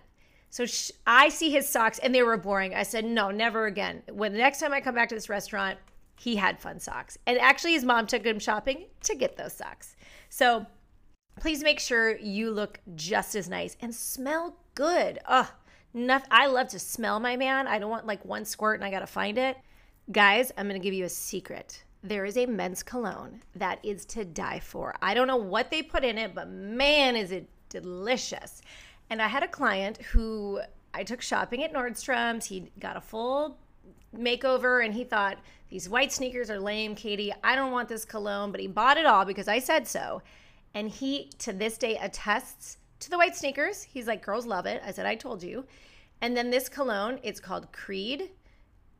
So 0.57 0.65
sh- 0.65 0.91
I 1.07 1.29
see 1.29 1.51
his 1.51 1.69
socks 1.69 1.99
and 1.99 2.15
they 2.15 2.23
were 2.23 2.39
boring. 2.39 2.75
I 2.75 2.83
said, 2.83 3.05
no, 3.05 3.31
never 3.31 3.67
again. 3.67 4.03
When 4.11 4.33
the 4.33 4.39
next 4.39 4.59
time 4.59 4.73
I 4.73 4.81
come 4.81 4.95
back 4.95 5.11
to 5.11 5.15
this 5.15 5.29
restaurant, 5.29 5.79
he 6.19 6.37
had 6.37 6.59
fun 6.59 6.81
socks. 6.81 7.19
And 7.27 7.39
actually, 7.39 7.75
his 7.75 7.85
mom 7.85 8.07
took 8.07 8.25
him 8.25 8.39
shopping 8.39 8.87
to 9.03 9.15
get 9.15 9.37
those 9.37 9.53
socks. 9.53 9.97
So 10.31 10.65
please 11.39 11.63
make 11.63 11.79
sure 11.79 12.17
you 12.17 12.51
look 12.51 12.81
just 12.95 13.35
as 13.35 13.51
nice 13.51 13.77
and 13.83 13.95
smell 13.95 14.57
good. 14.75 15.19
Oh, 15.29 15.53
Nothing, 15.93 16.29
I 16.31 16.47
love 16.47 16.69
to 16.69 16.79
smell 16.79 17.21
my 17.21 17.37
man. 17.37 17.67
I 17.67 17.79
don't 17.79 17.91
want 17.91 18.07
like 18.07 18.25
one 18.25 18.47
squirt 18.47 18.81
and 18.81 18.85
I 18.87 18.91
got 18.91 19.01
to 19.01 19.07
find 19.07 19.37
it. 19.37 19.59
Guys, 20.11 20.53
I'm 20.57 20.69
going 20.69 20.81
to 20.81 20.83
give 20.83 20.95
you 20.95 21.05
a 21.05 21.11
secret. 21.11 21.85
There 22.03 22.25
is 22.25 22.39
a 22.39 22.47
men's 22.47 22.83
cologne 22.83 23.43
that 23.57 23.79
is 23.85 24.07
to 24.07 24.25
die 24.25 24.61
for. 24.61 24.95
I 25.03 25.13
don't 25.13 25.27
know 25.27 25.37
what 25.37 25.71
they 25.71 25.83
put 25.83 26.03
in 26.03 26.17
it, 26.17 26.35
but 26.35 26.49
man, 26.49 27.15
is 27.15 27.31
it 27.31 27.47
delicious. 27.69 28.63
And 29.11 29.23
I 29.23 29.29
had 29.29 29.43
a 29.43 29.49
client 29.49 29.99
who 30.03 30.61
I 30.93 31.05
took 31.05 31.23
shopping 31.23 31.63
at 31.63 31.73
Nordstrom's. 31.73 32.47
He 32.47 32.71
got 32.79 32.97
a 32.97 33.01
full 33.01 33.59
makeover 34.17 34.85
and 34.85 34.95
he 34.95 35.05
thought, 35.05 35.39
these 35.69 35.89
white 35.89 36.13
sneakers 36.13 36.51
are 36.51 36.61
lame, 36.61 36.95
Katy. 36.95 37.33
I 37.43 37.57
don't 37.57 37.73
want 37.73 37.89
this 37.89 38.05
cologne, 38.05 38.53
but 38.53 38.61
he 38.61 38.67
bought 38.67 38.99
it 38.99 39.07
all 39.07 39.25
because 39.25 39.49
I 39.49 39.59
said 39.59 39.87
so. 39.87 40.23
And 40.75 40.89
he, 40.89 41.31
to 41.39 41.53
this 41.53 41.77
day, 41.79 41.97
attests 41.97 42.79
to 43.01 43.11
the 43.11 43.19
white 43.19 43.37
sneakers. 43.37 43.83
He's 43.83 44.07
like, 44.07 44.25
girls 44.25 44.47
love 44.47 44.67
it. 44.67 44.81
I 44.85 44.93
said, 44.93 45.07
I 45.07 45.15
told 45.15 45.43
you. 45.43 45.67
And 46.21 46.37
then 46.37 46.51
this 46.51 46.69
cologne, 46.69 47.19
it's 47.23 47.41
called 47.41 47.73
Creed 47.73 48.31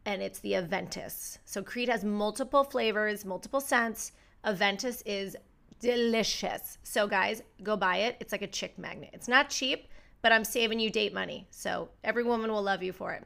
and 0.05 0.23
it's 0.23 0.39
the 0.41 0.53
Aventus. 0.53 1.39
So 1.45 1.63
Creed 1.63 1.89
has 1.89 2.05
multiple 2.05 2.65
flavors, 2.65 3.25
multiple 3.25 3.61
scents. 3.61 4.13
Aventus 4.45 5.03
is 5.05 5.37
delicious. 5.81 6.79
So 6.83 7.07
guys, 7.07 7.43
go 7.63 7.77
buy 7.77 7.99
it. 7.99 8.17
It's 8.21 8.33
like 8.33 8.43
a 8.43 8.47
chick 8.47 8.79
magnet. 8.79 9.11
It's 9.13 9.29
not 9.29 9.51
cheap, 9.51 9.89
but 10.23 10.33
I'm 10.33 10.45
saving 10.45 10.81
you 10.81 10.91
date 10.91 11.15
money. 11.15 11.47
So 11.51 11.89
every 12.05 12.25
woman 12.25 12.51
will 12.51 12.63
love 12.63 12.83
you 12.83 12.93
for 12.93 13.13
it. 13.13 13.25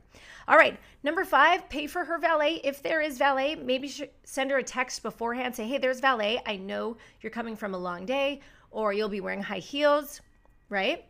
All 0.48 0.56
right, 0.56 0.78
number 1.02 1.24
five, 1.24 1.68
pay 1.68 1.86
for 1.86 2.04
her 2.04 2.18
valet. 2.18 2.60
If 2.64 2.82
there 2.82 3.00
is 3.00 3.18
valet, 3.18 3.54
maybe 3.54 3.92
send 4.24 4.50
her 4.50 4.58
a 4.58 4.62
text 4.62 5.02
beforehand. 5.02 5.54
Say, 5.54 5.68
hey, 5.68 5.78
there's 5.78 6.00
valet. 6.00 6.40
I 6.46 6.56
know 6.56 6.96
you're 7.20 7.30
coming 7.30 7.56
from 7.56 7.74
a 7.74 7.78
long 7.78 8.06
day, 8.06 8.40
or 8.70 8.92
you'll 8.92 9.08
be 9.08 9.20
wearing 9.20 9.42
high 9.42 9.58
heels, 9.58 10.20
right? 10.68 11.04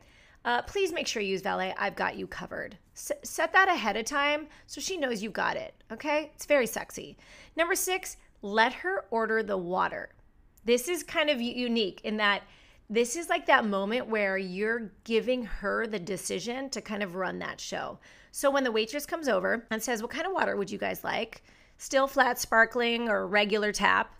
uh, 0.45 0.62
please 0.62 0.93
make 0.93 1.07
sure 1.07 1.23
you 1.23 1.31
use 1.31 1.43
valet. 1.43 1.75
I've 1.77 1.97
got 1.97 2.16
you 2.16 2.27
covered. 2.27 2.79
S- 2.95 3.12
set 3.23 3.53
that 3.53 3.69
ahead 3.69 3.97
of 3.97 4.05
time 4.07 4.47
so 4.66 4.81
she 4.81 4.97
knows 4.97 5.23
you 5.23 5.31
got 5.31 5.57
it. 5.57 5.75
Okay? 5.93 6.31
It's 6.35 6.47
very 6.47 6.66
sexy. 6.66 7.16
Number 7.57 7.75
six, 7.75 8.16
let 8.43 8.73
her 8.73 9.05
order 9.11 9.43
the 9.43 9.59
water. 9.59 10.11
This 10.64 10.88
is 10.88 11.03
kind 11.03 11.31
of 11.31 11.40
unique 11.40 12.01
in 12.05 12.16
that 12.19 12.43
this 12.90 13.14
is 13.14 13.29
like 13.29 13.46
that 13.46 13.64
moment 13.64 14.09
where 14.09 14.37
you're 14.37 14.90
giving 15.05 15.44
her 15.44 15.87
the 15.87 16.00
decision 16.00 16.68
to 16.70 16.81
kind 16.81 17.05
of 17.05 17.14
run 17.14 17.38
that 17.38 17.61
show. 17.61 18.00
So 18.33 18.50
when 18.50 18.64
the 18.64 18.72
waitress 18.72 19.07
comes 19.07 19.29
over 19.29 19.64
and 19.70 19.81
says, 19.81 20.03
What 20.03 20.11
kind 20.11 20.26
of 20.26 20.33
water 20.33 20.57
would 20.57 20.70
you 20.70 20.79
guys 20.79 21.05
like? 21.05 21.44
Still 21.79 22.09
flat, 22.09 22.38
sparkling, 22.38 23.09
or 23.09 23.26
regular 23.29 23.72
tap? 23.72 24.14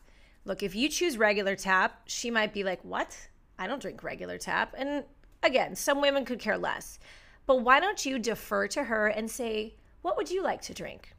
Look, 0.44 0.62
if 0.62 0.74
you 0.74 0.88
choose 0.88 1.18
regular 1.18 1.56
tap, 1.56 2.02
she 2.06 2.30
might 2.30 2.54
be 2.54 2.62
like, 2.62 2.80
What? 2.85 3.16
I 3.59 3.66
don't 3.66 3.83
drink 3.83 4.04
regular 4.04 4.38
tap. 4.38 4.74
And 4.78 5.04
Again, 5.42 5.74
some 5.74 6.00
women 6.00 6.24
could 6.24 6.38
care 6.38 6.59
less. 6.59 6.98
But 7.46 7.62
why 7.62 7.80
don't 7.80 8.04
you 8.04 8.18
defer 8.18 8.68
to 8.68 8.85
her 8.85 9.09
and 9.09 9.30
say, 9.30 9.74
What 10.02 10.16
would 10.16 10.30
you 10.30 10.44
like 10.44 10.62
to 10.62 10.74
drink? 10.74 11.14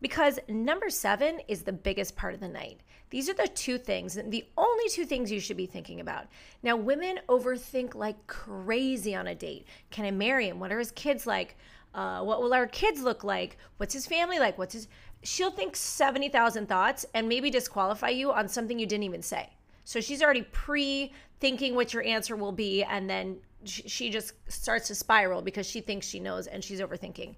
Because 0.00 0.38
number 0.48 0.90
seven 0.90 1.40
is 1.48 1.62
the 1.62 1.72
biggest 1.72 2.16
part 2.16 2.34
of 2.34 2.40
the 2.40 2.48
night. 2.48 2.80
These 3.10 3.28
are 3.28 3.34
the 3.34 3.48
two 3.48 3.78
things, 3.78 4.14
the 4.14 4.46
only 4.56 4.88
two 4.90 5.06
things 5.06 5.32
you 5.32 5.40
should 5.40 5.56
be 5.56 5.66
thinking 5.66 6.00
about. 6.00 6.26
Now, 6.62 6.76
women 6.76 7.20
overthink 7.28 7.94
like 7.94 8.26
crazy 8.26 9.14
on 9.14 9.26
a 9.26 9.34
date. 9.34 9.66
Can 9.90 10.04
I 10.04 10.10
marry 10.10 10.48
him? 10.48 10.60
What 10.60 10.72
are 10.72 10.78
his 10.78 10.92
kids 10.92 11.26
like? 11.26 11.56
Uh, 11.94 12.22
what 12.22 12.42
will 12.42 12.52
our 12.52 12.66
kids 12.66 13.02
look 13.02 13.24
like? 13.24 13.56
What's 13.78 13.94
his 13.94 14.06
family 14.06 14.38
like? 14.38 14.58
What's 14.58 14.74
his. 14.74 14.88
She'll 15.22 15.50
think 15.50 15.74
70,000 15.74 16.68
thoughts 16.68 17.06
and 17.14 17.28
maybe 17.28 17.50
disqualify 17.50 18.10
you 18.10 18.30
on 18.30 18.46
something 18.46 18.78
you 18.78 18.86
didn't 18.86 19.04
even 19.04 19.22
say. 19.22 19.50
So 19.84 20.00
she's 20.00 20.22
already 20.22 20.42
pre 20.42 21.12
thinking 21.40 21.74
what 21.74 21.94
your 21.94 22.04
answer 22.04 22.36
will 22.36 22.52
be, 22.52 22.82
and 22.84 23.08
then 23.08 23.38
she 23.64 24.10
just 24.10 24.34
starts 24.48 24.88
to 24.88 24.94
spiral 24.94 25.42
because 25.42 25.66
she 25.66 25.80
thinks 25.80 26.06
she 26.06 26.20
knows 26.20 26.46
and 26.46 26.62
she's 26.62 26.80
overthinking. 26.80 27.34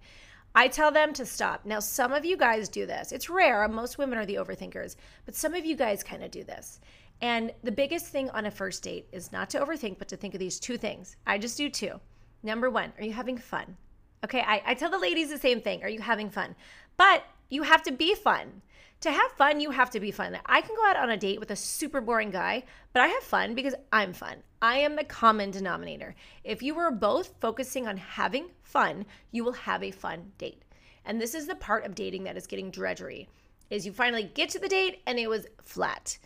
I 0.55 0.69
tell 0.69 0.91
them 0.91 1.13
to 1.15 1.25
stop. 1.25 1.65
Now, 1.65 1.79
some 1.79 2.13
of 2.13 2.25
you 2.25 2.37
guys 2.37 2.69
do 2.69 2.85
this. 2.87 3.13
It's 3.13 3.31
rare. 3.31 3.67
Most 3.69 3.99
women 3.99 4.19
are 4.19 4.27
the 4.27 4.35
overthinkers, 4.35 4.97
but 5.25 5.35
some 5.35 5.55
of 5.55 5.65
you 5.65 5.77
guys 5.77 6.03
kind 6.03 6.25
of 6.25 6.31
do 6.31 6.43
this. 6.43 6.81
And 7.23 7.53
the 7.63 7.73
biggest 7.73 8.07
thing 8.07 8.31
on 8.31 8.47
a 8.47 8.51
first 8.51 8.83
date 8.83 9.07
is 9.13 9.31
not 9.31 9.51
to 9.51 9.61
overthink, 9.61 9.99
but 9.99 10.09
to 10.09 10.17
think 10.17 10.35
of 10.35 10.41
these 10.41 10.59
two 10.59 10.77
things. 10.77 11.17
I 11.27 11.39
just 11.39 11.57
do 11.57 11.69
two. 11.69 12.01
Number 12.43 12.71
one, 12.71 12.93
are 12.99 13.05
you 13.05 13.13
having 13.13 13.39
fun? 13.39 13.77
Okay, 14.25 14.41
I, 14.41 14.63
I 14.67 14.75
tell 14.75 14.91
the 14.91 14.99
ladies 14.99 15.31
the 15.31 15.39
same 15.39 15.61
thing. 15.61 15.83
Are 15.83 15.89
you 15.89 16.01
having 16.01 16.31
fun? 16.31 16.57
But 16.97 17.23
you 17.49 17.63
have 17.63 17.83
to 17.85 17.93
be 17.93 18.15
fun 18.15 18.63
to 19.01 19.11
have 19.11 19.33
fun, 19.33 19.61
you 19.61 19.71
have 19.71 19.91
to 19.91 20.01
be 20.01 20.11
fun. 20.11 20.39
I 20.45 20.61
can 20.61 20.77
go 20.77 20.87
out 20.87 20.97
on 20.97 21.11
a 21.11 21.17
date 21.17 21.41
with 21.41 21.51
a 21.51 21.57
super 21.57 22.01
boring 22.01 22.31
guy, 22.31 22.65
but 22.93 23.01
I 23.01 23.09
have 23.09 23.23
fun 23.23 23.55
because 23.55 23.75
I'm 23.93 24.13
fun. 24.13 24.37
I 24.61 24.79
am 24.79 24.97
the 24.97 25.05
common 25.05 25.51
denominator. 25.51 26.15
If 26.45 26.63
you 26.63 26.79
are 26.79 26.91
both 26.91 27.35
focusing 27.41 27.89
on 27.89 27.97
having 27.97 28.51
fun, 28.63 29.07
you 29.31 29.43
will 29.43 29.53
have 29.53 29.83
a 29.83 29.91
fun 29.91 30.33
date. 30.37 30.63
And 31.07 31.19
this 31.19 31.35
is 31.35 31.47
the 31.47 31.55
part 31.55 31.87
of 31.87 31.95
dating 31.95 32.25
that 32.25 32.37
is 32.37 32.47
getting 32.47 32.71
drudgery. 32.71 33.29
Is 33.71 33.87
you 33.87 33.93
finally 33.93 34.25
get 34.25 34.51
to 34.51 34.59
the 34.59 34.69
date 34.69 35.01
and 35.07 35.19
it 35.19 35.31
was 35.31 35.47
flat. 35.65 36.19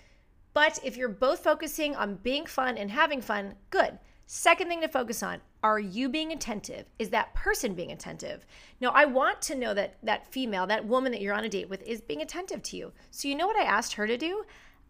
But 0.52 0.80
if 0.82 0.96
you're 0.96 1.08
both 1.08 1.44
focusing 1.44 1.94
on 1.94 2.16
being 2.16 2.46
fun 2.46 2.76
and 2.76 2.90
having 2.90 3.20
fun, 3.20 3.54
good. 3.70 3.98
Second 4.26 4.68
thing 4.68 4.80
to 4.80 4.88
focus 4.88 5.22
on 5.22 5.40
are 5.64 5.79
you 5.79 6.11
being 6.11 6.31
attentive? 6.31 6.85
Is 6.98 7.09
that 7.09 7.33
person 7.33 7.74
being 7.74 7.90
attentive? 7.90 8.44
Now, 8.83 8.90
I 8.90 9.07
want 9.07 9.40
to 9.42 9.55
know 9.55 9.72
that 9.72 9.96
that 10.03 10.31
female, 10.31 10.66
that 10.66 10.85
woman 10.85 11.11
that 11.12 11.22
you're 11.22 11.35
on 11.35 11.44
a 11.44 11.48
date 11.48 11.70
with, 11.70 11.83
is 11.85 12.03
being 12.03 12.20
attentive 12.20 12.62
to 12.64 12.77
you. 12.77 12.92
So, 13.11 13.29
you 13.29 13.35
know 13.35 13.46
what 13.46 13.57
I 13.57 13.64
asked 13.64 13.94
her 13.94 14.07
to 14.07 14.18
do? 14.18 14.44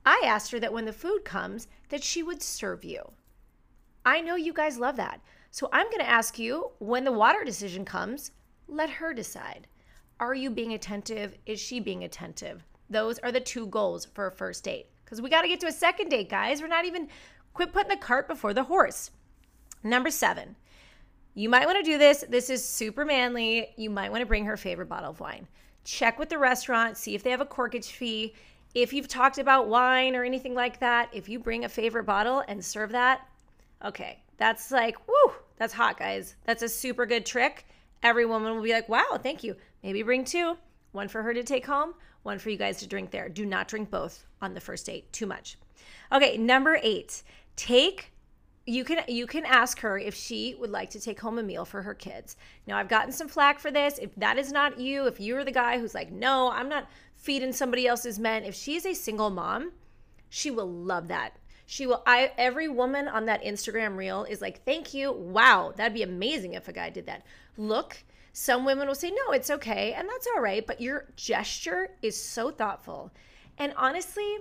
I 0.05 0.21
asked 0.25 0.51
her 0.51 0.59
that 0.59 0.73
when 0.73 0.85
the 0.85 0.93
food 0.93 1.25
comes, 1.25 1.69
that 1.91 2.03
she 2.03 2.25
would 2.25 2.43
serve 2.43 2.85
you. 2.85 3.13
I 4.05 4.21
know 4.21 4.35
you 4.35 4.53
guys 4.53 4.77
love 4.77 4.97
that. 4.97 5.21
So, 5.53 5.69
I'm 5.73 5.87
going 5.87 6.01
to 6.01 6.11
ask 6.11 6.41
you 6.41 6.73
when 6.81 7.05
the 7.05 7.13
water 7.13 7.45
decision 7.45 7.85
comes, 7.85 8.33
let 8.67 8.91
her 8.91 9.15
decide. 9.15 9.69
Are 10.19 10.35
you 10.35 10.51
being 10.51 10.73
attentive? 10.73 11.37
Is 11.47 11.61
she 11.61 11.79
being 11.79 12.03
attentive? 12.03 12.65
Those 12.91 13.21
are 13.21 13.31
the 13.31 13.39
two 13.39 13.67
goals 13.69 14.07
for 14.07 14.27
a 14.27 14.33
first 14.33 14.65
date. 14.65 14.89
Because 15.05 15.23
we 15.23 15.31
got 15.31 15.43
to 15.43 15.49
get 15.49 15.61
to 15.61 15.69
a 15.69 15.73
second 15.73 16.09
date, 16.09 16.31
guys. 16.31 16.61
We're 16.61 16.67
not 16.67 16.85
even, 16.85 17.07
quit 17.53 17.73
putting 17.73 17.91
the 17.91 17.97
cart 17.97 18.27
before 18.27 18.53
the 18.53 18.65
horse. 18.65 19.13
Number 19.85 20.11
seven, 20.11 20.57
you 21.35 21.49
might 21.49 21.67
want 21.67 21.79
to 21.79 21.91
do 21.91 21.99
this. 21.99 22.25
This 22.29 22.49
is 22.49 22.67
super 22.67 23.05
manly. 23.05 23.71
You 23.77 23.91
might 23.91 24.11
want 24.11 24.23
to 24.23 24.27
bring 24.27 24.45
her 24.47 24.57
favorite 24.57 24.89
bottle 24.89 25.11
of 25.11 25.21
wine. 25.21 25.47
Check 25.85 26.19
with 26.19 26.29
the 26.29 26.39
restaurant, 26.39 26.97
see 26.97 27.15
if 27.15 27.23
they 27.23 27.31
have 27.31 27.41
a 27.41 27.47
corkage 27.47 27.91
fee. 27.91 28.35
if 28.75 28.93
you've 28.93 29.09
talked 29.09 29.39
about 29.39 29.69
wine 29.69 30.17
or 30.17 30.25
anything 30.25 30.55
like 30.55 30.81
that, 30.81 31.09
if 31.13 31.29
you 31.29 31.39
bring 31.39 31.65
a 31.65 31.69
favorite 31.69 32.05
bottle 32.05 32.43
and 32.49 32.65
serve 32.65 32.91
that, 32.91 33.29
okay, 33.85 34.23
that's 34.37 34.71
like, 34.73 34.97
woo, 35.07 35.33
that's 35.57 35.73
hot, 35.73 35.99
guys. 35.99 36.35
That's 36.45 36.63
a 36.63 36.69
super 36.69 37.07
good 37.07 37.25
trick. 37.25 37.67
Every 38.03 38.27
woman 38.27 38.55
will 38.55 38.63
be 38.63 38.73
like, 38.73 38.89
wow, 38.89 39.19
thank 39.23 39.45
you. 39.45 39.57
Maybe 39.83 40.03
bring 40.03 40.25
two 40.25 40.57
one 40.93 41.09
for 41.09 41.23
her 41.23 41.35
to 41.35 41.43
take 41.43 41.67
home, 41.67 41.93
one 42.23 42.39
for 42.39 42.51
you 42.51 42.57
guys 42.57 42.79
to 42.79 42.87
drink 42.87 43.11
there. 43.11 43.29
Do 43.29 43.45
not 43.45 43.67
drink 43.67 43.91
both 43.91 44.25
on 44.41 44.55
the 44.55 44.61
first 44.61 44.87
date, 44.87 45.13
too 45.13 45.27
much. 45.27 45.59
Okay, 46.13 46.37
number 46.37 46.79
eight, 46.83 47.23
take 47.57 48.13
you 48.67 48.83
can 48.85 49.05
you 49.09 49.27
can 49.27 49.45
ask 49.45 49.81
her 49.81 49.99
if 49.99 50.15
she 50.15 50.55
would 50.59 50.71
like 50.71 50.91
to 50.91 51.01
take 51.01 51.21
home 51.21 51.39
a 51.39 51.43
meal 51.43 51.65
for 51.65 51.83
her 51.83 51.95
kids. 51.95 52.37
Now 52.67 52.79
I've 52.79 52.89
gotten 52.89 53.13
some 53.13 53.29
flack 53.29 53.59
for 53.59 53.71
this. 53.71 53.99
If 53.99 54.15
that 54.17 54.39
is 54.39 54.53
not 54.53 54.81
you, 54.81 55.07
if 55.07 55.21
you're 55.21 55.45
the 55.45 55.53
guy 55.53 55.79
who's 55.79 55.95
like, 55.95 56.11
"No, 56.11 56.51
I'm 56.51 56.69
not 56.69 56.89
feeding 57.15 57.53
somebody 57.53 57.87
else's 57.87 58.19
men." 58.19 58.45
If 58.45 58.55
she's 58.55 58.87
a 58.87 58.95
single 58.95 59.31
mom, 59.31 59.73
she 60.31 60.51
will 60.51 60.71
love 60.71 61.09
that. 61.09 61.37
She 61.67 61.87
will 61.87 62.03
I 62.07 62.33
every 62.39 62.69
woman 62.69 63.07
on 63.07 63.27
that 63.27 63.43
Instagram 63.43 63.97
reel 63.97 64.25
is 64.25 64.41
like, 64.41 64.65
"Thank 64.65 64.95
you. 64.95 65.13
Wow, 65.13 65.73
that'd 65.77 65.93
be 65.93 66.03
amazing 66.03 66.55
if 66.55 66.69
a 66.69 66.73
guy 66.73 66.89
did 66.89 67.07
that." 67.07 67.25
Look, 67.59 68.03
some 68.33 68.65
women 68.65 68.89
will 68.89 68.95
say, 68.95 69.11
"No, 69.11 69.33
it's 69.33 69.51
okay." 69.51 69.93
And 69.93 70.09
that's 70.09 70.29
all 70.35 70.41
right, 70.41 70.67
but 70.67 70.81
your 70.81 71.07
gesture 71.17 71.91
is 72.01 72.21
so 72.21 72.51
thoughtful. 72.51 73.13
And 73.59 73.75
honestly, 73.77 74.39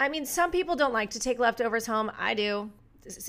I 0.00 0.08
mean, 0.08 0.26
some 0.26 0.50
people 0.50 0.74
don't 0.74 0.92
like 0.92 1.10
to 1.10 1.20
take 1.20 1.38
leftovers 1.38 1.86
home. 1.86 2.10
I 2.18 2.34
do 2.34 2.70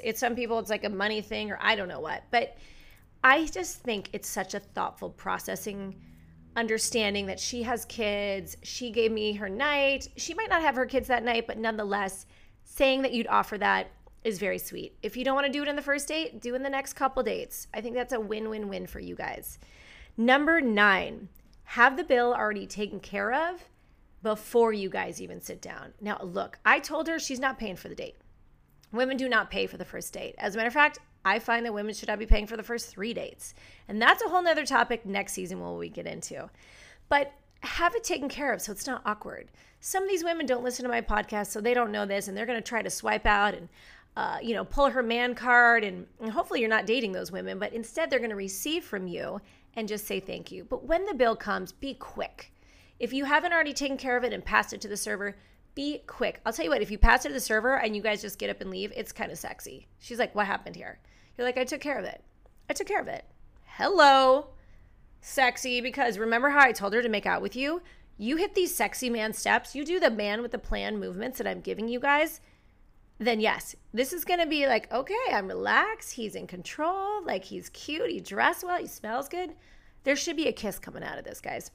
it's 0.03 0.19
some 0.19 0.35
people 0.35 0.59
it's 0.59 0.69
like 0.69 0.83
a 0.83 0.89
money 0.89 1.21
thing 1.21 1.51
or 1.51 1.57
I 1.61 1.75
don't 1.75 1.87
know 1.87 1.99
what. 1.99 2.23
But 2.31 2.57
I 3.23 3.45
just 3.45 3.81
think 3.81 4.09
it's 4.13 4.27
such 4.27 4.53
a 4.53 4.59
thoughtful 4.59 5.09
processing 5.09 5.95
understanding 6.55 7.27
that 7.27 7.39
she 7.39 7.63
has 7.63 7.85
kids. 7.85 8.57
She 8.63 8.91
gave 8.91 9.11
me 9.11 9.33
her 9.33 9.49
night. 9.49 10.07
She 10.17 10.33
might 10.33 10.49
not 10.49 10.61
have 10.61 10.75
her 10.75 10.85
kids 10.85 11.07
that 11.07 11.23
night, 11.23 11.47
but 11.47 11.57
nonetheless, 11.57 12.25
saying 12.63 13.03
that 13.03 13.13
you'd 13.13 13.27
offer 13.27 13.57
that 13.57 13.87
is 14.23 14.37
very 14.37 14.57
sweet. 14.57 14.97
If 15.01 15.17
you 15.17 15.23
don't 15.23 15.35
want 15.35 15.47
to 15.47 15.53
do 15.53 15.63
it 15.63 15.67
in 15.67 15.75
the 15.75 15.81
first 15.81 16.07
date, 16.07 16.41
do 16.41 16.55
in 16.55 16.63
the 16.63 16.69
next 16.69 16.93
couple 16.93 17.23
dates. 17.23 17.67
I 17.73 17.81
think 17.81 17.95
that's 17.95 18.13
a 18.13 18.19
win-win-win 18.19 18.87
for 18.87 18.99
you 18.99 19.15
guys. 19.15 19.59
Number 20.17 20.61
9, 20.61 21.29
have 21.63 21.97
the 21.97 22.03
bill 22.03 22.33
already 22.33 22.67
taken 22.67 22.99
care 22.99 23.31
of 23.33 23.63
before 24.21 24.73
you 24.73 24.89
guys 24.89 25.21
even 25.21 25.41
sit 25.41 25.61
down. 25.61 25.93
Now, 25.99 26.19
look, 26.21 26.59
I 26.65 26.79
told 26.79 27.07
her 27.07 27.17
she's 27.17 27.39
not 27.39 27.57
paying 27.57 27.75
for 27.75 27.89
the 27.89 27.95
date. 27.95 28.17
Women 28.91 29.17
do 29.17 29.29
not 29.29 29.49
pay 29.49 29.67
for 29.67 29.77
the 29.77 29.85
first 29.85 30.13
date. 30.13 30.35
As 30.37 30.53
a 30.53 30.57
matter 30.57 30.67
of 30.67 30.73
fact, 30.73 30.99
I 31.23 31.39
find 31.39 31.65
that 31.65 31.73
women 31.73 31.93
should 31.93 32.07
not 32.07 32.19
be 32.19 32.25
paying 32.25 32.47
for 32.47 32.57
the 32.57 32.63
first 32.63 32.89
three 32.89 33.13
dates. 33.13 33.53
And 33.87 34.01
that's 34.01 34.23
a 34.23 34.29
whole 34.29 34.41
nother 34.41 34.65
topic 34.65 35.05
next 35.05 35.33
season 35.33 35.59
when 35.59 35.77
we 35.77 35.89
get 35.89 36.07
into. 36.07 36.49
But 37.09 37.33
have 37.61 37.95
it 37.95 38.03
taken 38.03 38.27
care 38.27 38.51
of 38.53 38.61
so 38.61 38.71
it's 38.71 38.87
not 38.87 39.03
awkward. 39.05 39.49
Some 39.79 40.03
of 40.03 40.09
these 40.09 40.23
women 40.23 40.45
don't 40.45 40.63
listen 40.63 40.83
to 40.83 40.89
my 40.89 41.01
podcast, 41.01 41.47
so 41.47 41.61
they 41.61 41.73
don't 41.73 41.91
know 41.91 42.05
this, 42.05 42.27
and 42.27 42.37
they're 42.37 42.45
going 42.45 42.61
to 42.61 42.67
try 42.67 42.81
to 42.81 42.89
swipe 42.89 43.25
out 43.25 43.53
and, 43.53 43.69
uh, 44.15 44.37
you 44.41 44.53
know, 44.53 44.65
pull 44.65 44.89
her 44.89 45.03
man 45.03 45.35
card. 45.35 45.83
And, 45.83 46.05
and 46.19 46.31
hopefully 46.31 46.59
you're 46.59 46.69
not 46.69 46.85
dating 46.85 47.11
those 47.11 47.31
women, 47.31 47.59
but 47.59 47.73
instead 47.73 48.09
they're 48.09 48.19
going 48.19 48.29
to 48.31 48.35
receive 48.35 48.83
from 48.83 49.07
you 49.07 49.41
and 49.75 49.87
just 49.87 50.05
say 50.05 50.19
thank 50.19 50.51
you. 50.51 50.63
But 50.63 50.85
when 50.85 51.05
the 51.05 51.13
bill 51.13 51.35
comes, 51.35 51.71
be 51.71 51.93
quick. 51.93 52.51
If 52.99 53.13
you 53.13 53.25
haven't 53.25 53.53
already 53.53 53.73
taken 53.73 53.97
care 53.97 54.17
of 54.17 54.23
it 54.23 54.33
and 54.33 54.45
passed 54.45 54.73
it 54.73 54.81
to 54.81 54.87
the 54.87 54.97
server, 54.97 55.35
be 55.75 55.99
quick. 56.07 56.41
I'll 56.45 56.53
tell 56.53 56.65
you 56.65 56.71
what, 56.71 56.81
if 56.81 56.91
you 56.91 56.97
pass 56.97 57.25
it 57.25 57.29
to 57.29 57.33
the 57.33 57.39
server 57.39 57.77
and 57.77 57.95
you 57.95 58.01
guys 58.01 58.21
just 58.21 58.39
get 58.39 58.49
up 58.49 58.61
and 58.61 58.69
leave, 58.69 58.91
it's 58.95 59.11
kind 59.11 59.31
of 59.31 59.37
sexy. 59.37 59.87
She's 59.99 60.19
like, 60.19 60.35
What 60.35 60.47
happened 60.47 60.75
here? 60.75 60.99
You're 61.37 61.47
like, 61.47 61.57
I 61.57 61.63
took 61.63 61.81
care 61.81 61.97
of 61.97 62.05
it. 62.05 62.23
I 62.69 62.73
took 62.73 62.87
care 62.87 63.01
of 63.01 63.07
it. 63.07 63.25
Hello. 63.65 64.47
Sexy, 65.21 65.81
because 65.81 66.17
remember 66.17 66.49
how 66.49 66.61
I 66.61 66.71
told 66.71 66.93
her 66.93 67.01
to 67.01 67.09
make 67.09 67.25
out 67.25 67.41
with 67.41 67.55
you? 67.55 67.81
You 68.17 68.37
hit 68.37 68.53
these 68.53 68.75
sexy 68.75 69.09
man 69.09 69.33
steps, 69.33 69.75
you 69.75 69.83
do 69.83 69.99
the 69.99 70.11
man 70.11 70.41
with 70.41 70.51
the 70.51 70.57
plan 70.57 70.99
movements 70.99 71.37
that 71.37 71.47
I'm 71.47 71.61
giving 71.61 71.87
you 71.87 71.99
guys, 71.99 72.41
then 73.21 73.39
yes, 73.39 73.75
this 73.93 74.13
is 74.13 74.25
gonna 74.25 74.47
be 74.47 74.65
like, 74.65 74.91
okay, 74.91 75.15
I'm 75.31 75.47
relaxed. 75.47 76.13
He's 76.13 76.33
in 76.33 76.47
control. 76.47 77.23
Like, 77.23 77.45
he's 77.45 77.69
cute. 77.69 78.09
He 78.09 78.19
dressed 78.19 78.63
well. 78.63 78.79
He 78.79 78.87
smells 78.87 79.29
good. 79.29 79.53
There 80.03 80.15
should 80.15 80.35
be 80.35 80.47
a 80.47 80.51
kiss 80.51 80.79
coming 80.79 81.03
out 81.03 81.19
of 81.19 81.23
this, 81.23 81.39
guys. 81.39 81.69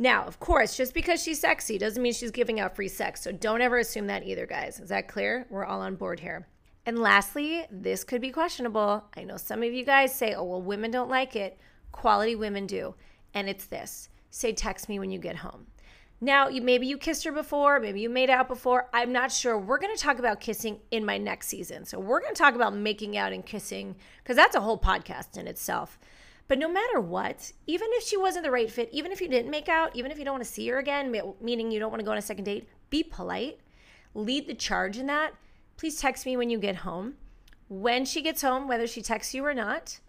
Now, 0.00 0.22
of 0.24 0.38
course, 0.38 0.76
just 0.76 0.94
because 0.94 1.20
she's 1.20 1.40
sexy 1.40 1.76
doesn't 1.76 2.00
mean 2.00 2.12
she's 2.12 2.30
giving 2.30 2.60
out 2.60 2.76
free 2.76 2.86
sex. 2.86 3.20
So 3.20 3.32
don't 3.32 3.60
ever 3.60 3.78
assume 3.78 4.06
that 4.06 4.24
either, 4.24 4.46
guys. 4.46 4.78
Is 4.78 4.90
that 4.90 5.08
clear? 5.08 5.44
We're 5.50 5.64
all 5.64 5.80
on 5.80 5.96
board 5.96 6.20
here. 6.20 6.46
And 6.86 7.00
lastly, 7.00 7.66
this 7.68 8.04
could 8.04 8.20
be 8.20 8.30
questionable. 8.30 9.04
I 9.16 9.24
know 9.24 9.36
some 9.36 9.64
of 9.64 9.74
you 9.74 9.84
guys 9.84 10.14
say, 10.14 10.34
oh, 10.34 10.44
well, 10.44 10.62
women 10.62 10.92
don't 10.92 11.10
like 11.10 11.34
it. 11.34 11.58
Quality 11.90 12.36
women 12.36 12.66
do. 12.66 12.94
And 13.34 13.48
it's 13.48 13.66
this 13.66 14.08
say, 14.30 14.52
text 14.52 14.88
me 14.88 15.00
when 15.00 15.10
you 15.10 15.18
get 15.18 15.36
home. 15.36 15.66
Now, 16.20 16.48
you, 16.48 16.62
maybe 16.62 16.86
you 16.86 16.96
kissed 16.96 17.24
her 17.24 17.32
before, 17.32 17.80
maybe 17.80 18.00
you 18.00 18.08
made 18.08 18.30
out 18.30 18.46
before. 18.46 18.88
I'm 18.92 19.12
not 19.12 19.32
sure. 19.32 19.58
We're 19.58 19.78
going 19.78 19.96
to 19.96 20.02
talk 20.02 20.18
about 20.18 20.38
kissing 20.38 20.80
in 20.90 21.04
my 21.04 21.18
next 21.18 21.48
season. 21.48 21.84
So, 21.84 21.98
we're 21.98 22.20
going 22.20 22.34
to 22.34 22.38
talk 22.38 22.54
about 22.54 22.74
making 22.74 23.16
out 23.16 23.32
and 23.32 23.44
kissing 23.44 23.96
because 24.22 24.36
that's 24.36 24.54
a 24.54 24.60
whole 24.60 24.78
podcast 24.78 25.36
in 25.38 25.48
itself. 25.48 25.98
But 26.48 26.58
no 26.58 26.68
matter 26.68 26.98
what, 26.98 27.52
even 27.66 27.88
if 27.92 28.04
she 28.04 28.16
wasn't 28.16 28.44
the 28.44 28.50
right 28.50 28.70
fit, 28.70 28.88
even 28.90 29.12
if 29.12 29.20
you 29.20 29.28
didn't 29.28 29.50
make 29.50 29.68
out, 29.68 29.94
even 29.94 30.10
if 30.10 30.18
you 30.18 30.24
don't 30.24 30.34
want 30.34 30.44
to 30.44 30.50
see 30.50 30.66
her 30.68 30.78
again, 30.78 31.14
meaning 31.42 31.70
you 31.70 31.78
don't 31.78 31.90
want 31.90 32.00
to 32.00 32.04
go 32.04 32.12
on 32.12 32.18
a 32.18 32.22
second 32.22 32.44
date, 32.44 32.68
be 32.88 33.02
polite. 33.02 33.60
Lead 34.14 34.46
the 34.46 34.54
charge 34.54 34.96
in 34.96 35.06
that. 35.06 35.34
Please 35.76 36.00
text 36.00 36.24
me 36.24 36.36
when 36.36 36.48
you 36.48 36.58
get 36.58 36.76
home. 36.76 37.14
When 37.68 38.06
she 38.06 38.22
gets 38.22 38.40
home, 38.40 38.66
whether 38.66 38.86
she 38.86 39.02
texts 39.02 39.34
you 39.34 39.44
or 39.44 39.52
not, 39.52 40.00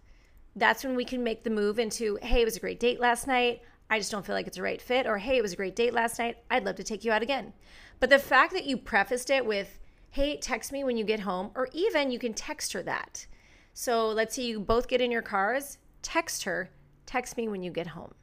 that's 0.56 0.82
when 0.82 0.96
we 0.96 1.04
can 1.04 1.22
make 1.22 1.44
the 1.44 1.50
move 1.50 1.78
into, 1.78 2.18
hey, 2.22 2.40
it 2.40 2.46
was 2.46 2.56
a 2.56 2.60
great 2.60 2.80
date 2.80 2.98
last 2.98 3.26
night. 3.26 3.60
I 3.90 3.98
just 3.98 4.10
don't 4.10 4.24
feel 4.24 4.34
like 4.34 4.46
it's 4.46 4.56
a 4.56 4.62
right 4.62 4.80
fit. 4.80 5.06
Or, 5.06 5.18
hey, 5.18 5.36
it 5.36 5.42
was 5.42 5.52
a 5.52 5.56
great 5.56 5.76
date 5.76 5.92
last 5.92 6.18
night. 6.18 6.38
I'd 6.50 6.64
love 6.64 6.76
to 6.76 6.82
take 6.82 7.04
you 7.04 7.12
out 7.12 7.22
again. 7.22 7.52
But 8.00 8.08
the 8.08 8.18
fact 8.18 8.54
that 8.54 8.64
you 8.64 8.78
prefaced 8.78 9.28
it 9.28 9.44
with, 9.44 9.78
hey, 10.10 10.38
text 10.38 10.72
me 10.72 10.84
when 10.84 10.96
you 10.96 11.04
get 11.04 11.20
home, 11.20 11.50
or 11.54 11.68
even 11.74 12.10
you 12.10 12.18
can 12.18 12.32
text 12.32 12.72
her 12.72 12.82
that. 12.84 13.26
So 13.74 14.08
let's 14.08 14.34
say 14.34 14.44
you 14.44 14.58
both 14.58 14.88
get 14.88 15.02
in 15.02 15.10
your 15.10 15.22
cars 15.22 15.76
text 16.02 16.44
her, 16.44 16.70
text 17.06 17.36
me 17.36 17.48
when 17.48 17.62
you 17.62 17.70
get 17.70 17.88
home. 17.88 18.14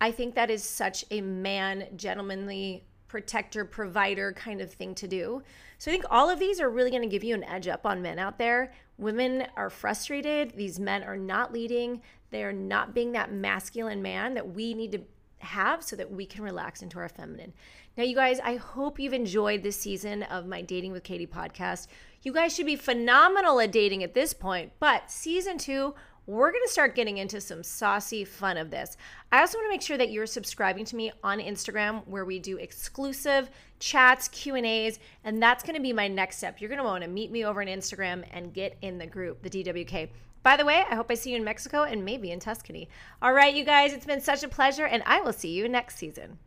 I 0.00 0.10
think 0.10 0.34
that 0.34 0.50
is 0.50 0.62
such 0.62 1.04
a 1.10 1.20
man, 1.20 1.86
gentlemanly, 1.96 2.84
protector, 3.08 3.64
provider 3.64 4.32
kind 4.32 4.60
of 4.60 4.72
thing 4.72 4.94
to 4.96 5.08
do. 5.08 5.42
So 5.78 5.90
I 5.90 5.94
think 5.94 6.04
all 6.10 6.28
of 6.28 6.38
these 6.38 6.60
are 6.60 6.68
really 6.68 6.90
going 6.90 7.02
to 7.02 7.08
give 7.08 7.24
you 7.24 7.34
an 7.34 7.44
edge 7.44 7.68
up 7.68 7.86
on 7.86 8.02
men 8.02 8.18
out 8.18 8.38
there. 8.38 8.72
Women 8.98 9.46
are 9.56 9.70
frustrated. 9.70 10.52
These 10.56 10.80
men 10.80 11.02
are 11.04 11.16
not 11.16 11.52
leading. 11.52 12.02
They 12.30 12.42
are 12.42 12.52
not 12.52 12.94
being 12.94 13.12
that 13.12 13.32
masculine 13.32 14.02
man 14.02 14.34
that 14.34 14.54
we 14.54 14.74
need 14.74 14.92
to 14.92 15.00
have 15.38 15.82
so 15.82 15.96
that 15.96 16.10
we 16.10 16.26
can 16.26 16.42
relax 16.42 16.82
into 16.82 16.98
our 16.98 17.08
feminine. 17.08 17.52
Now, 17.96 18.04
you 18.04 18.14
guys, 18.14 18.40
I 18.40 18.56
hope 18.56 18.98
you've 18.98 19.12
enjoyed 19.12 19.62
this 19.62 19.78
season 19.78 20.22
of 20.24 20.46
my 20.46 20.60
Dating 20.60 20.92
with 20.92 21.02
Katy 21.02 21.26
podcast. 21.26 21.86
You 22.22 22.32
guys 22.32 22.54
should 22.54 22.66
be 22.66 22.76
phenomenal 22.76 23.60
at 23.60 23.72
dating 23.72 24.02
at 24.02 24.14
this 24.14 24.34
point, 24.34 24.72
but 24.80 25.10
season 25.10 25.58
two, 25.58 25.94
we're 26.26 26.50
going 26.50 26.64
to 26.64 26.72
start 26.72 26.96
getting 26.96 27.18
into 27.18 27.40
some 27.40 27.62
saucy 27.62 28.24
fun 28.24 28.56
of 28.56 28.70
this. 28.70 28.96
I 29.30 29.40
also 29.40 29.58
want 29.58 29.66
to 29.66 29.70
make 29.70 29.82
sure 29.82 29.96
that 29.96 30.10
you're 30.10 30.26
subscribing 30.26 30.84
to 30.86 30.96
me 30.96 31.12
on 31.22 31.38
Instagram 31.38 32.06
where 32.06 32.24
we 32.24 32.38
do 32.38 32.56
exclusive 32.56 33.48
chats, 33.78 34.26
Q&As, 34.28 34.98
and 35.22 35.40
that's 35.40 35.62
going 35.62 35.76
to 35.76 35.82
be 35.82 35.92
my 35.92 36.08
next 36.08 36.38
step. 36.38 36.60
You're 36.60 36.68
going 36.68 36.80
to 36.80 36.84
want 36.84 37.04
to 37.04 37.10
meet 37.10 37.30
me 37.30 37.44
over 37.44 37.60
on 37.60 37.68
Instagram 37.68 38.24
and 38.32 38.52
get 38.52 38.76
in 38.82 38.98
the 38.98 39.06
group, 39.06 39.42
the 39.42 39.50
DWK. 39.50 40.08
By 40.42 40.56
the 40.56 40.64
way, 40.64 40.84
I 40.88 40.94
hope 40.94 41.10
I 41.10 41.14
see 41.14 41.30
you 41.30 41.36
in 41.36 41.44
Mexico 41.44 41.84
and 41.84 42.04
maybe 42.04 42.30
in 42.30 42.40
Tuscany. 42.40 42.88
All 43.22 43.32
right, 43.32 43.54
you 43.54 43.64
guys, 43.64 43.92
it's 43.92 44.06
been 44.06 44.20
such 44.20 44.42
a 44.42 44.48
pleasure 44.48 44.86
and 44.86 45.02
I 45.06 45.20
will 45.20 45.32
see 45.32 45.50
you 45.50 45.68
next 45.68 45.96
season. 45.96 46.38